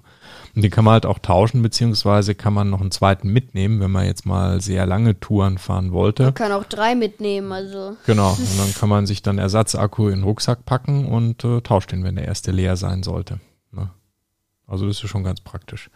Und 0.55 0.61
den 0.61 0.71
kann 0.71 0.83
man 0.83 0.93
halt 0.93 1.05
auch 1.05 1.19
tauschen, 1.19 1.61
beziehungsweise 1.61 2.35
kann 2.35 2.53
man 2.53 2.69
noch 2.69 2.81
einen 2.81 2.91
zweiten 2.91 3.29
mitnehmen, 3.29 3.79
wenn 3.79 3.91
man 3.91 4.05
jetzt 4.05 4.25
mal 4.25 4.59
sehr 4.61 4.85
lange 4.85 5.19
Touren 5.19 5.57
fahren 5.57 5.93
wollte. 5.93 6.23
Man 6.23 6.33
kann 6.33 6.51
auch 6.51 6.65
drei 6.65 6.95
mitnehmen, 6.95 7.51
also. 7.51 7.95
Genau, 8.05 8.31
und 8.31 8.59
dann 8.59 8.73
kann 8.79 8.89
man 8.89 9.05
sich 9.05 9.21
dann 9.21 9.37
Ersatzakku 9.37 10.07
in 10.07 10.15
den 10.15 10.23
Rucksack 10.23 10.65
packen 10.65 11.05
und 11.05 11.43
äh, 11.43 11.61
tauscht 11.61 11.91
den, 11.91 12.03
wenn 12.03 12.15
der 12.15 12.25
erste 12.25 12.51
leer 12.51 12.75
sein 12.75 13.03
sollte. 13.03 13.39
Also 14.69 14.85
das 14.85 15.03
ist 15.03 15.09
schon 15.09 15.23
ganz 15.23 15.41
praktisch. 15.41 15.89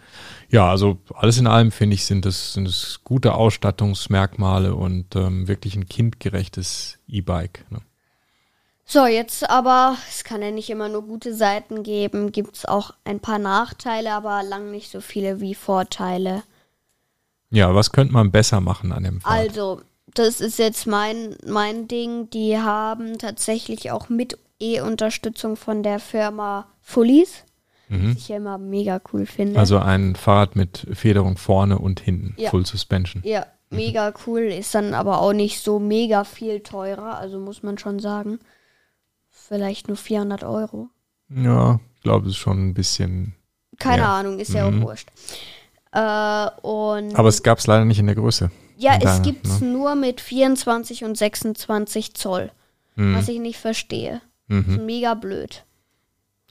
Ja, 0.50 0.70
also 0.70 0.98
alles 1.14 1.38
in 1.38 1.48
allem 1.48 1.72
finde 1.72 1.94
ich, 1.94 2.06
sind 2.06 2.26
es 2.26 2.54
sind 2.54 3.00
gute 3.04 3.36
Ausstattungsmerkmale 3.36 4.74
und 4.74 5.16
ähm, 5.16 5.48
wirklich 5.48 5.76
ein 5.76 5.88
kindgerechtes 5.88 6.98
E-Bike. 7.08 7.66
Ne? 7.70 7.82
So, 8.86 9.06
jetzt 9.06 9.50
aber, 9.50 9.96
es 10.10 10.24
kann 10.24 10.42
ja 10.42 10.52
nicht 10.52 10.70
immer 10.70 10.90
nur 10.90 11.04
gute 11.04 11.34
Seiten 11.34 11.84
geben, 11.84 12.32
gibt 12.32 12.58
es 12.58 12.66
auch 12.66 12.94
ein 13.06 13.20
paar 13.20 13.40
Nachteile, 13.40 14.12
aber 14.12 14.44
lang 14.44 14.72
nicht 14.72 14.92
so 14.92 15.02
viele 15.02 15.40
wie 15.40 15.56
Vorteile. 15.56 16.44
Ja, 17.50 17.74
was 17.76 17.92
könnte 17.92 18.14
man 18.14 18.32
besser 18.32 18.60
machen 18.60 18.92
an 18.92 19.04
dem 19.04 19.22
Fahrrad? 19.22 19.40
Also, 19.40 19.82
das 20.14 20.42
ist 20.42 20.60
jetzt 20.60 20.88
mein, 20.88 21.36
mein 21.46 21.88
Ding. 21.88 22.30
Die 22.32 22.58
haben 22.58 23.18
tatsächlich 23.20 23.92
auch 23.92 24.10
mit 24.10 24.38
E-Unterstützung 24.60 25.56
von 25.56 25.84
der 25.84 26.00
Firma 26.00 26.68
Fullies, 26.82 27.44
was 28.02 28.18
ich 28.18 28.28
ja 28.30 28.38
immer 28.38 28.58
mega 28.58 29.00
cool 29.12 29.26
finde. 29.26 29.54
Mhm. 29.54 29.60
Also 29.60 29.80
ein 29.80 30.16
Fahrrad 30.16 30.56
mit 30.56 30.88
Federung 30.94 31.38
vorne 31.38 31.78
und 31.80 32.00
hinten, 32.00 32.34
Ja. 32.38 32.50
Full 32.50 32.66
Suspension. 32.66 33.22
ja, 33.26 33.46
mega 33.70 34.14
cool, 34.28 34.42
ist 34.42 34.74
dann 34.76 34.94
aber 34.94 35.22
auch 35.22 35.34
nicht 35.34 35.60
so 35.62 35.80
mega 35.80 36.24
viel 36.24 36.60
teurer, 36.62 37.18
also 37.18 37.40
muss 37.40 37.64
man 37.64 37.78
schon 37.78 38.00
sagen. 38.00 38.40
Vielleicht 39.30 39.88
nur 39.88 39.98
400 39.98 40.44
Euro. 40.44 40.90
Ja, 41.30 41.80
ich 41.96 42.02
glaube, 42.04 42.28
es 42.28 42.34
ist 42.34 42.38
schon 42.40 42.70
ein 42.70 42.74
bisschen. 42.74 43.34
Keine 43.80 44.04
Ja. 44.04 44.20
Ahnung, 44.20 44.40
ist 44.40 44.54
ja 44.54 44.70
Mhm. 44.70 44.82
auch 44.84 44.88
wurscht. 44.88 45.10
Äh, 45.92 46.48
und 46.66 47.16
Aber 47.16 47.28
es 47.30 47.44
gab 47.44 47.58
es 47.60 47.68
leider 47.68 47.86
nicht 47.86 48.00
in 48.00 48.06
der 48.08 48.16
Größe. 48.16 48.52
ja, 48.78 48.94
es 48.96 49.04
deiner, 49.04 49.20
gibt's 49.24 49.62
ne? 49.62 49.68
nur 49.68 49.96
mit 49.96 50.22
24 50.22 51.04
und 51.04 51.18
26 51.18 52.14
Zoll, 52.16 52.52
Mhm. 52.96 53.16
was 53.16 53.28
ich 53.28 53.40
nicht 53.40 53.58
verstehe. 53.60 54.22
Mhm. 54.48 54.86
mega 54.86 55.14
blöd. 55.14 55.64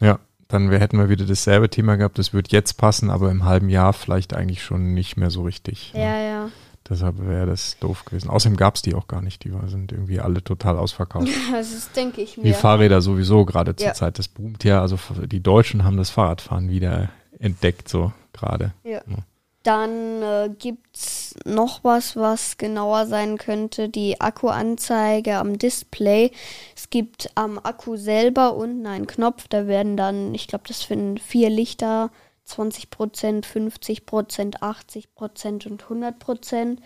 Ja, 0.00 0.18
dann 0.52 0.70
hätten 0.70 0.98
wir 0.98 1.08
wieder 1.08 1.24
dasselbe 1.24 1.68
Thema 1.70 1.96
gehabt. 1.96 2.18
Das 2.18 2.32
wird 2.32 2.52
jetzt 2.52 2.74
passen, 2.74 3.10
aber 3.10 3.30
im 3.30 3.44
halben 3.44 3.68
Jahr 3.68 3.92
vielleicht 3.92 4.34
eigentlich 4.34 4.62
schon 4.62 4.94
nicht 4.94 5.16
mehr 5.16 5.30
so 5.30 5.42
richtig. 5.42 5.92
ne? 5.94 6.00
Ja, 6.00 6.18
ja. 6.20 6.48
Deshalb 6.88 7.24
wäre 7.26 7.46
das 7.46 7.78
doof 7.78 8.04
gewesen. 8.04 8.28
Außerdem 8.28 8.56
gab 8.56 8.74
es 8.74 8.82
die 8.82 8.94
auch 8.94 9.06
gar 9.06 9.22
nicht. 9.22 9.44
Die 9.44 9.52
sind 9.66 9.92
irgendwie 9.92 10.20
alle 10.20 10.42
total 10.42 10.76
ausverkauft. 10.76 11.28
Das 11.52 11.92
denke 11.92 12.20
ich 12.20 12.36
mir. 12.36 12.54
Fahrräder 12.54 13.00
sowieso 13.00 13.44
gerade 13.44 13.76
zur 13.76 13.88
Ja. 13.88 13.94
Zeit. 13.94 14.18
Das 14.18 14.26
boomt 14.28 14.64
ja. 14.64 14.80
Also 14.82 14.98
die 15.26 15.40
Deutschen 15.40 15.84
haben 15.84 15.96
das 15.96 16.10
Fahrradfahren 16.10 16.70
wieder 16.70 17.08
entdeckt, 17.38 17.88
so 17.88 18.12
gerade. 18.32 18.72
Ja. 18.84 19.00
Ja. 19.06 19.16
Dann 19.62 20.22
äh, 20.22 20.50
gibt's 20.58 21.34
noch 21.44 21.84
was, 21.84 22.16
was 22.16 22.58
genauer 22.58 23.06
sein 23.06 23.38
könnte. 23.38 23.88
Die 23.88 24.20
Akkuanzeige 24.20 25.36
am 25.36 25.58
Display. 25.58 26.32
Es 26.76 26.90
gibt 26.90 27.30
am 27.34 27.58
Akku 27.58 27.96
selber 27.96 28.54
unten 28.54 28.86
einen 28.86 29.06
Knopf. 29.06 29.46
Da 29.48 29.66
werden 29.66 29.96
dann, 29.96 30.34
ich 30.34 30.48
glaube, 30.48 30.64
das 30.66 30.82
finden 30.82 31.18
vier 31.18 31.50
Lichter. 31.50 32.10
20%, 32.48 33.44
50%, 33.44 34.56
80% 34.60 35.68
und 35.68 35.84
100% 35.84 36.78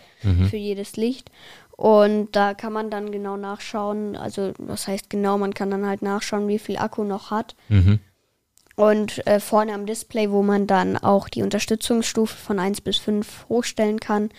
für 0.47 0.55
jedes 0.55 0.97
Licht. 0.97 1.31
Und 1.77 2.35
da 2.35 2.55
kann 2.55 2.73
man 2.73 2.89
dann 2.89 3.11
genau 3.11 3.37
nachschauen, 3.37 4.15
also 4.15 4.53
was 4.57 4.87
heißt 4.87 5.11
genau, 5.11 5.37
man 5.37 5.53
kann 5.53 5.69
dann 5.69 5.85
halt 5.85 6.01
nachschauen, 6.01 6.47
wie 6.47 6.57
viel 6.57 6.77
Akku 6.77 7.03
noch 7.03 7.29
hat. 7.29 7.55
Mhm. 7.69 7.99
Und 8.77 9.25
äh, 9.25 9.39
vorne 9.39 9.73
am 9.73 9.85
Display, 9.85 10.31
wo 10.31 10.43
man 10.43 10.67
dann 10.67 10.97
auch 10.97 11.29
die 11.29 11.41
Unterstützungsstufe 11.41 12.37
von 12.37 12.59
1 12.59 12.81
bis 12.81 12.97
5 12.97 13.47
hochstellen 13.49 13.99
kann, 13.99 14.29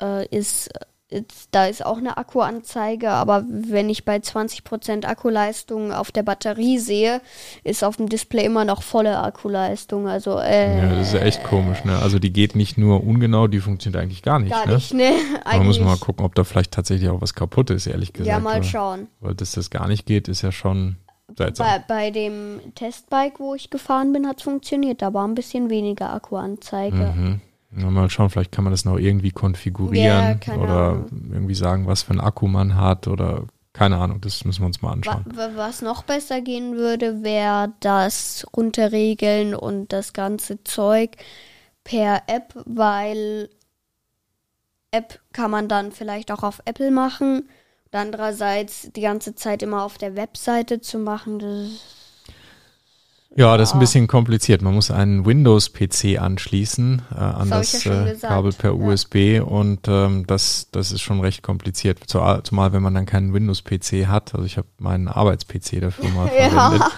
äh, 0.00 0.26
ist 0.34 0.70
Jetzt, 1.08 1.50
da 1.52 1.66
ist 1.66 1.86
auch 1.86 1.98
eine 1.98 2.16
Akkuanzeige, 2.16 3.10
aber 3.10 3.44
wenn 3.48 3.88
ich 3.88 4.04
bei 4.04 4.16
20% 4.16 5.04
Akkuleistung 5.04 5.92
auf 5.92 6.10
der 6.10 6.24
Batterie 6.24 6.80
sehe, 6.80 7.20
ist 7.62 7.84
auf 7.84 7.96
dem 7.98 8.08
Display 8.08 8.44
immer 8.44 8.64
noch 8.64 8.82
volle 8.82 9.16
Akkuleistung. 9.22 10.08
Also, 10.08 10.40
äh, 10.40 10.78
Ja, 10.78 10.94
das 10.96 11.08
ist 11.08 11.14
ja 11.14 11.20
echt 11.20 11.44
komisch, 11.44 11.84
ne? 11.84 11.96
Also 11.98 12.18
die 12.18 12.32
geht 12.32 12.56
nicht 12.56 12.76
nur 12.76 13.04
ungenau, 13.04 13.46
die 13.46 13.60
funktioniert 13.60 14.02
eigentlich 14.02 14.24
gar 14.24 14.40
nicht, 14.40 14.50
gar 14.50 14.66
ne? 14.66 14.74
nicht, 14.74 14.94
ne? 14.94 15.12
Man 15.44 15.66
muss 15.66 15.78
mal 15.78 15.96
gucken, 15.96 16.26
ob 16.26 16.34
da 16.34 16.42
vielleicht 16.42 16.72
tatsächlich 16.72 17.08
auch 17.08 17.20
was 17.20 17.34
kaputt 17.34 17.70
ist, 17.70 17.86
ehrlich 17.86 18.12
gesagt. 18.12 18.28
Ja, 18.28 18.40
mal 18.40 18.54
weil- 18.56 18.64
schauen. 18.64 19.06
Weil 19.20 19.36
dass 19.36 19.52
das 19.52 19.70
gar 19.70 19.86
nicht 19.86 20.06
geht, 20.06 20.26
ist 20.26 20.42
ja 20.42 20.50
schon 20.50 20.96
seltsam. 21.36 21.66
Bei, 21.66 21.78
bei 21.86 22.10
dem 22.10 22.60
Testbike, 22.74 23.40
wo 23.40 23.54
ich 23.54 23.70
gefahren 23.70 24.12
bin, 24.12 24.26
hat 24.26 24.38
es 24.38 24.42
funktioniert. 24.44 25.02
Da 25.02 25.12
war 25.14 25.26
ein 25.26 25.34
bisschen 25.34 25.70
weniger 25.70 26.12
Akkuanzeige. 26.12 26.96
Mhm. 27.16 27.40
Ja, 27.76 27.90
mal 27.90 28.08
schauen, 28.08 28.30
vielleicht 28.30 28.52
kann 28.52 28.64
man 28.64 28.72
das 28.72 28.84
noch 28.84 28.96
irgendwie 28.98 29.28
Ja, 29.28 29.32
konfigurieren 29.34 30.40
keine 30.40 30.62
oder 30.62 30.88
Ahnung. 30.90 31.30
irgendwie 31.32 31.54
sagen, 31.54 31.86
was 31.86 32.02
für 32.02 32.14
ein 32.14 32.20
Akku 32.20 32.46
man 32.46 32.76
hat 32.76 33.06
oder 33.08 33.44
keine 33.72 33.98
Ahnung, 33.98 34.22
das 34.22 34.44
müssen 34.46 34.62
wir 34.62 34.66
uns 34.66 34.80
mal 34.80 34.92
anschauen. 34.92 35.24
wa- 35.34 35.50
was 35.54 35.82
noch 35.82 36.02
besser 36.04 36.40
gehen 36.40 36.76
würde, 36.76 37.22
wäre 37.22 37.74
das 37.80 38.46
Runterregeln 38.56 39.54
und 39.54 39.92
das 39.92 40.14
ganze 40.14 40.64
Zeug 40.64 41.10
per 41.84 42.22
App, 42.28 42.54
weil 42.64 43.50
App 44.92 45.20
kann 45.32 45.50
man 45.50 45.68
dann 45.68 45.92
vielleicht 45.92 46.30
auch 46.32 46.42
auf 46.42 46.62
Apple 46.64 46.90
machen. 46.90 47.48
Andererseits 47.96 48.90
die 48.94 49.00
ganze 49.00 49.34
Zeit 49.34 49.62
immer 49.62 49.82
auf 49.82 49.98
der 49.98 50.16
Webseite 50.16 50.80
zu 50.80 50.98
machen, 50.98 51.38
das 51.38 52.05
Ja, 53.34 53.58
das 53.58 53.68
ist 53.70 53.74
ein 53.74 53.80
bisschen 53.80 54.06
kompliziert. 54.06 54.62
Man 54.62 54.72
muss 54.74 54.90
einen 54.90 55.26
Windows-PC 55.26 56.18
anschließen 56.18 57.02
äh, 57.14 57.18
an 57.18 57.50
Das 57.50 57.72
das, 57.72 57.84
ja 57.84 57.92
schon 57.92 58.06
äh, 58.06 58.14
Kabel 58.18 58.52
per 58.52 58.70
ja. 58.70 58.76
USB 58.76 59.40
und 59.44 59.80
ähm, 59.88 60.26
das, 60.26 60.68
das 60.72 60.90
ist 60.90 61.02
schon 61.02 61.20
recht 61.20 61.42
kompliziert. 61.42 61.98
Zu- 62.06 62.40
Zumal, 62.44 62.72
wenn 62.72 62.82
man 62.82 62.94
dann 62.94 63.04
keinen 63.04 63.34
Windows-PC 63.34 64.06
hat. 64.06 64.34
Also 64.34 64.46
ich 64.46 64.56
habe 64.56 64.68
meinen 64.78 65.08
Arbeits-PC 65.08 65.80
dafür 65.82 66.08
mal 66.10 66.30
Ja. 66.38 66.48
verwendet. 66.48 66.88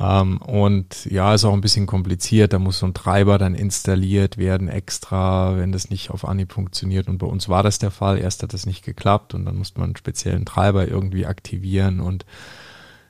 Ähm, 0.00 0.38
und 0.38 1.04
ja, 1.06 1.32
ist 1.34 1.44
auch 1.44 1.52
ein 1.54 1.60
bisschen 1.60 1.86
kompliziert. 1.86 2.52
Da 2.52 2.58
muss 2.58 2.80
so 2.80 2.86
ein 2.86 2.94
Treiber 2.94 3.38
dann 3.38 3.54
installiert 3.54 4.38
werden 4.38 4.68
extra, 4.68 5.56
wenn 5.56 5.70
das 5.70 5.88
nicht 5.88 6.10
auf 6.10 6.26
Anhieb 6.26 6.52
funktioniert. 6.52 7.06
Und 7.06 7.18
bei 7.18 7.26
uns 7.28 7.48
war 7.48 7.62
das 7.62 7.78
der 7.78 7.92
Fall. 7.92 8.18
Erst 8.18 8.42
hat 8.42 8.52
das 8.54 8.66
nicht 8.66 8.84
geklappt 8.84 9.34
und 9.34 9.44
dann 9.44 9.56
musste 9.56 9.78
man 9.78 9.90
einen 9.90 9.96
speziellen 9.96 10.46
Treiber 10.46 10.88
irgendwie 10.88 11.26
aktivieren 11.26 12.00
und 12.00 12.26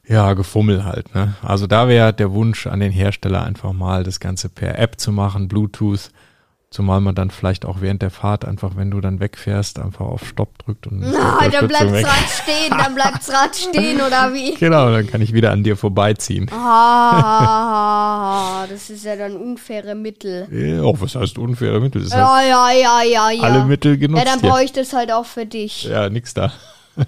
ja, 0.09 0.35
Gefummel 0.35 0.85
halt. 0.85 1.15
Ne? 1.15 1.35
Also 1.43 1.67
da 1.67 1.89
wäre 1.89 2.13
der 2.13 2.33
Wunsch 2.33 2.67
an 2.67 2.81
den 2.81 2.93
Hersteller 2.93 3.43
einfach 3.45 3.73
mal 3.73 4.03
das 4.05 4.21
Ganze 4.21 4.49
per 4.49 4.79
App 4.79 5.01
zu 5.01 5.13
machen, 5.13 5.49
Bluetooth. 5.49 6.11
Zumal 6.69 7.01
man 7.01 7.15
dann 7.15 7.31
vielleicht 7.31 7.65
auch 7.65 7.81
während 7.81 8.03
der 8.03 8.11
Fahrt 8.11 8.45
einfach, 8.45 8.73
wenn 8.77 8.91
du 8.91 9.01
dann 9.01 9.21
wegfährst, 9.21 9.79
einfach 9.79 10.05
auf 10.05 10.27
Stopp 10.27 10.59
drückt 10.59 10.89
und 10.89 10.99
Na, 11.01 11.39
die 11.45 11.51
dann 11.51 11.69
bleibt's 11.69 11.93
weg. 11.93 12.05
Rad 12.05 12.29
stehen, 12.29 12.71
dann 12.77 12.95
bleibt's 12.95 13.33
Rad 13.33 13.57
stehen 13.71 14.01
oder 14.01 14.35
wie? 14.35 14.55
Genau, 14.55 14.91
dann 14.91 15.07
kann 15.07 15.23
ich 15.23 15.33
wieder 15.33 15.53
an 15.53 15.63
dir 15.63 15.77
vorbeiziehen. 15.77 16.51
Ah, 17.57 18.67
das 18.69 18.91
ist 18.91 19.05
ja 19.05 19.15
dann 19.17 19.37
unfaire 19.37 19.95
Mittel. 19.95 20.49
Ja, 20.51 20.83
Oh, 20.83 20.95
was 20.99 21.15
heißt 21.15 21.39
unfaire 21.39 21.81
Mittel? 21.81 22.03
Das 22.03 22.13
heißt, 22.13 22.21
Ja, 22.21 22.43
ja, 22.43 22.71
ja, 22.73 23.03
ja, 23.03 23.31
ja. 23.31 23.43
alle 23.43 23.65
Mittel 23.65 23.97
genutzt. 23.97 24.25
Ja, 24.27 24.31
dann 24.33 24.41
brauche 24.41 24.65
ich 24.65 24.73
das 24.73 24.93
halt 24.93 25.13
auch 25.13 25.25
für 25.25 25.47
dich. 25.47 25.85
ja, 25.85 26.09
nix 26.11 26.35
da. 26.35 26.53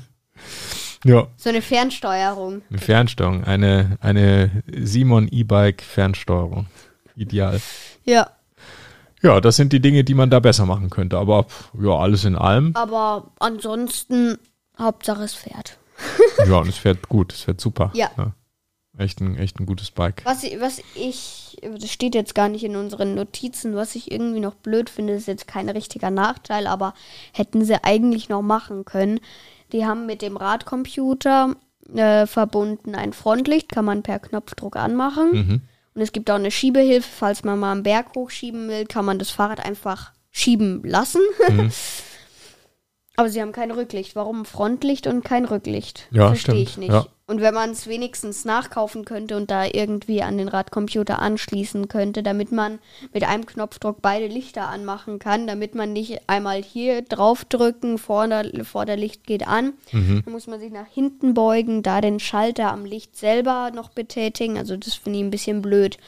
ja, 1.05 1.27
So 1.37 1.49
eine 1.49 1.63
Fernsteuerung. 1.63 2.63
eine 2.71 2.79
Fernsteuerung, 2.79 3.45
eine, 3.45 3.99
eine 4.01 4.63
Simon 4.73 5.29
E-Bike 5.29 5.83
Fernsteuerung. 5.83 6.67
Ideal. 7.17 7.61
Ja. 8.05 8.31
Ja, 9.23 9.41
das 9.41 9.57
sind 9.57 9.73
die 9.73 9.81
Dinge, 9.81 10.05
die 10.05 10.15
man 10.15 10.31
da 10.31 10.39
besser 10.39 10.65
machen 10.67 10.91
könnte. 10.91 11.19
Aber 11.19 11.47
ja, 11.81 11.91
alles 11.91 12.25
in 12.25 12.37
allem. 12.37 12.71
Aber 12.75 13.33
ansonsten, 13.41 14.39
Hauptsache 14.79 15.25
es 15.25 15.35
fährt. 15.35 15.79
Ja, 16.47 16.59
und 16.59 16.69
es 16.69 16.79
fährt 16.79 17.09
gut, 17.09 17.33
es 17.33 17.43
fährt 17.43 17.61
super. 17.61 17.91
Ja. 17.95 18.11
Echt 18.97 19.21
ein, 19.21 19.37
echt 19.37 19.59
ein 19.61 19.67
gutes 19.67 19.91
Bike. 19.91 20.23
Was, 20.25 20.43
was 20.61 20.81
ich, 20.95 21.59
das 21.63 21.91
steht 21.91 22.15
jetzt 22.15 22.35
gar 22.35 22.49
nicht 22.49 22.65
in 22.65 22.77
unseren 22.77 23.15
Notizen, 23.15 23.75
was 23.75 23.95
ich 23.95 24.11
irgendwie 24.11 24.41
noch 24.41 24.55
blöd 24.55 24.91
finde, 24.91 25.15
ist 25.15 25.29
jetzt 25.29 25.47
kein 25.49 25.69
richtiger 25.69 26.11
Nachteil, 26.11 26.67
aber 26.67 26.95
hätten 27.33 27.65
sie 27.65 27.83
eigentlich 27.83 28.29
noch 28.29 28.43
machen 28.43 28.85
können. 28.85 29.21
Die 29.73 29.85
haben 29.85 30.07
mit 30.07 30.23
dem 30.23 30.37
Radcomputer 30.37 31.57
äh, 31.95 32.27
verbunden 32.27 32.95
ein 32.95 33.13
Frontlicht, 33.13 33.71
kann 33.71 33.85
man 33.85 34.03
per 34.03 34.19
Knopfdruck 34.19 34.77
anmachen. 34.77 35.31
Mhm. 35.33 35.61
Und 35.95 36.03
es 36.03 36.13
gibt 36.13 36.31
auch 36.31 36.37
eine 36.37 36.51
Schiebehilfe, 36.51 37.09
falls 37.11 37.45
man 37.45 37.59
mal 37.59 37.73
einen 37.73 37.83
Berg 37.83 38.15
hochschieben 38.15 38.69
will, 38.69 38.87
kann 38.87 39.05
man 39.05 39.19
das 39.19 39.31
Fahrrad 39.31 39.65
einfach 39.65 40.13
schieben 40.31 40.83
lassen. 40.85 41.21
Mhm. 41.49 41.71
Aber 43.19 43.29
sie 43.29 43.41
haben 43.43 43.51
kein 43.53 43.73
Rücklicht. 43.73 44.15
Warum 44.15 44.45
Frontlicht 44.45 45.09
und 45.09 45.25
kein 45.25 45.45
Rücklicht? 45.45 46.07
Ja, 46.13 46.29
Verstehe 46.29 46.55
ich 46.63 46.77
nicht. 46.79 46.91
ja. 46.93 47.05
Und 47.27 47.41
wenn 47.43 47.53
man 47.53 47.71
es 47.73 47.87
wenigstens 47.89 48.45
nachkaufen 48.47 49.05
könnte 49.05 49.37
und 49.37 49.51
da 49.51 49.67
irgendwie 49.67 50.23
an 50.23 50.39
den 50.39 50.49
Radcomputer 50.49 51.19
anschließen 51.21 51.89
könnte, 51.89 52.23
damit 52.23 52.53
man 52.53 52.79
mit 53.13 53.25
einem 53.25 53.45
Knopfdruck 53.45 54.01
beide 54.01 54.29
Lichter 54.29 54.69
anmachen 54.69 55.19
kann, 55.19 55.47
damit 55.47 55.75
man 55.75 55.93
nicht 55.93 56.21
einmal 56.29 56.63
hier 56.63 57.03
draufdrücken, 57.03 57.99
Vorder 57.99 58.45
Vorderlicht 58.65 59.27
geht 59.27 59.47
an, 59.47 59.73
Mhm. 59.93 60.23
dann 60.25 60.33
muss 60.33 60.47
man 60.47 60.59
sich 60.61 60.73
nach 60.73 60.87
hinten 60.87 61.35
beugen, 61.35 61.83
da 61.83 62.01
den 62.01 62.19
Schalter 62.21 62.73
am 62.73 62.85
Licht 62.87 63.17
selber 63.17 63.73
noch 63.75 63.91
betätigen. 63.91 64.57
Also 64.57 64.77
das 64.79 64.95
finde 64.95 65.19
ich 65.19 65.25
ein 65.25 65.31
bisschen 65.31 65.61
blöd. 65.61 65.99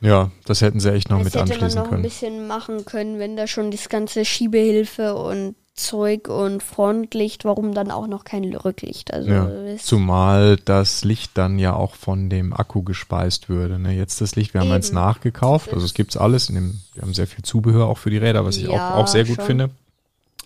Ja, 0.00 0.30
das 0.44 0.60
hätten 0.60 0.80
sie 0.80 0.92
echt 0.92 1.08
noch 1.08 1.18
Das 1.18 1.26
mit 1.26 1.34
hätte 1.36 1.44
man 1.46 1.52
anschließen 1.54 1.78
noch 1.78 1.84
ein 1.86 1.90
können. 1.90 2.02
bisschen 2.02 2.46
machen 2.46 2.84
können, 2.84 3.18
wenn 3.18 3.36
da 3.36 3.46
schon 3.46 3.70
das 3.70 3.88
ganze 3.88 4.24
Schiebehilfe 4.26 5.14
und 5.14 5.54
Zeug 5.74 6.28
und 6.28 6.62
Frontlicht, 6.62 7.44
warum 7.44 7.74
dann 7.74 7.90
auch 7.90 8.06
noch 8.06 8.24
kein 8.24 8.44
Rücklicht? 8.54 9.12
Also 9.12 9.30
Ja, 9.30 9.48
es- 9.48 9.84
zumal 9.84 10.56
das 10.64 11.04
Licht 11.04 11.32
dann 11.34 11.58
ja 11.58 11.74
auch 11.74 11.96
von 11.96 12.30
dem 12.30 12.52
Akku 12.52 12.82
gespeist 12.82 13.48
würde. 13.48 13.78
Ne? 13.80 13.92
Jetzt 13.92 14.20
das 14.20 14.36
Licht, 14.36 14.54
wir 14.54 14.60
haben 14.60 14.70
eins 14.70 14.92
nachgekauft, 14.92 15.72
also 15.72 15.84
es 15.84 15.94
gibt's 15.94 16.16
alles. 16.16 16.48
In 16.48 16.54
dem, 16.54 16.80
wir 16.94 17.02
haben 17.02 17.12
sehr 17.14 17.26
viel 17.26 17.44
Zubehör 17.44 17.86
auch 17.86 17.98
für 17.98 18.10
die 18.10 18.18
Räder, 18.18 18.44
was 18.44 18.56
ich 18.56 18.64
Ja, 18.64 18.70
auch, 18.70 18.94
auch 18.94 19.08
sehr 19.08 19.24
gut 19.24 19.36
schon. 19.36 19.46
finde. 19.46 19.70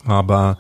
Aber 0.05 0.57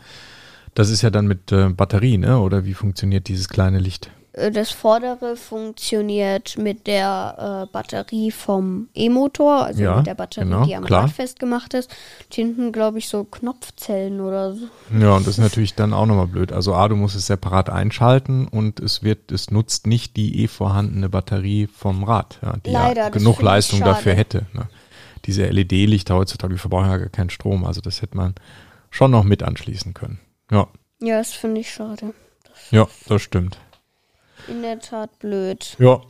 das 0.75 0.91
ist 0.91 1.01
ja 1.03 1.11
dann 1.11 1.27
mit 1.27 1.51
äh, 1.51 1.71
Batterie, 1.71 2.19
ne? 2.19 2.39
Oder 2.39 2.65
wie 2.67 2.75
funktioniert 2.75 3.29
dieses 3.29 3.49
kleine 3.49 3.79
Licht? 3.79 4.11
Äh, 4.39 4.51
das 4.51 4.71
vordere 4.71 5.37
funktioniert 5.37 6.57
mit 6.59 6.87
der 6.87 7.67
äh, 7.69 7.73
Batterie 7.73 8.31
vom 8.31 8.89
E-Motor, 8.95 9.65
also 9.67 9.83
Ja, 9.83 9.97
mit 9.97 10.07
der 10.07 10.15
Batterie, 10.15 10.45
genau, 10.47 10.65
die 10.65 10.75
am 10.77 10.85
klar. 10.85 11.05
Rad 11.05 11.11
festgemacht 11.13 11.75
ist. 11.75 11.91
Und 12.27 12.35
hinten, 12.35 12.73
glaube 12.73 12.99
ich, 12.99 13.09
so 13.09 13.25
Knopfzellen 13.25 14.21
oder 14.21 14.55
so. 14.55 14.67
Ja, 14.99 15.13
und 15.17 15.27
das 15.27 15.39
ist 15.39 15.43
natürlich 15.45 15.75
dann 15.75 15.93
auch 15.93 16.07
nochmal 16.07 16.27
blöd. 16.27 16.53
Also 16.53 16.75
A, 16.75 16.89
du 16.89 16.97
musst 16.97 17.17
es 17.17 17.27
separat 17.27 17.71
einschalten 17.71 18.49
und 18.49 18.81
es 18.81 19.03
wird, 19.03 19.31
es 19.33 19.51
nutzt 19.51 19.87
nicht 19.87 20.17
die 20.17 20.43
eh 20.43 20.49
vorhandene 20.49 21.09
Batterie 21.09 21.67
vom 21.67 22.05
Rad, 22.05 22.39
ja, 22.43 22.55
die 22.65 22.71
Leider, 22.71 23.03
ja 23.03 23.11
das 23.11 23.23
genug 23.23 23.43
Leistung 23.43 23.81
dafür 23.81 24.15
hätte. 24.15 24.47
Ne? 24.53 24.69
Diese 25.25 25.47
LED-Lichter 25.47 26.15
heutzutage, 26.15 26.55
die 26.55 26.59
verbrauchen 26.61 26.89
ja 26.91 26.97
gar 26.97 27.09
keinen 27.09 27.31
Strom. 27.31 27.65
Also 27.65 27.81
das 27.81 28.01
hätte 28.03 28.17
man 28.17 28.35
schon 28.91 29.11
noch 29.11 29.25
mit 29.25 29.43
anschließen 29.43 29.93
können. 29.95 30.21
Ja, 30.51 30.69
Ja, 31.01 31.19
das 31.19 31.33
finde 31.33 31.61
ich 31.61 31.71
schade. 31.71 32.15
ja, 32.71 32.87
das 33.09 33.21
stimmt. 33.23 33.59
In 34.47 34.63
der 34.63 34.79
Tat 34.81 35.19
blöd. 35.19 35.77
Ja. 35.79 36.01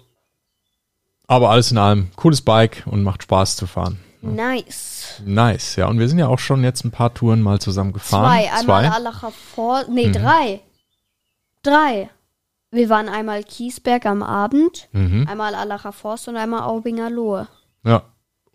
Aber 1.26 1.50
alles 1.50 1.70
in 1.70 1.78
allem, 1.78 2.10
cooles 2.16 2.40
Bike 2.42 2.84
und 2.86 3.02
macht 3.02 3.22
Spaß 3.22 3.56
zu 3.56 3.66
fahren. 3.66 3.98
Nice. 4.20 5.22
Nice, 5.24 5.76
ja. 5.76 5.86
Und 5.86 5.98
wir 5.98 6.08
sind 6.08 6.18
ja 6.18 6.26
auch 6.28 6.38
schon 6.38 6.64
jetzt 6.64 6.84
ein 6.84 6.90
paar 6.90 7.14
Touren 7.14 7.40
mal 7.40 7.60
zusammen 7.60 7.92
gefahren. 7.92 8.40
Zwei. 8.42 8.52
Einmal 8.52 8.86
Allacher 8.86 9.30
Forst. 9.30 9.88
Nee, 9.90 10.08
Mhm. 10.08 10.12
drei. 10.12 10.60
Drei. 11.62 12.10
Wir 12.70 12.88
waren 12.88 13.08
einmal 13.08 13.44
Kiesberg 13.44 14.06
am 14.06 14.22
Abend, 14.22 14.88
Mhm. 14.92 15.26
einmal 15.28 15.54
Allacher 15.54 15.92
Forst 15.92 16.28
und 16.28 16.36
einmal 16.36 16.62
Aubinger 16.62 17.10
Lohe. 17.10 17.48
Ja. 17.84 18.02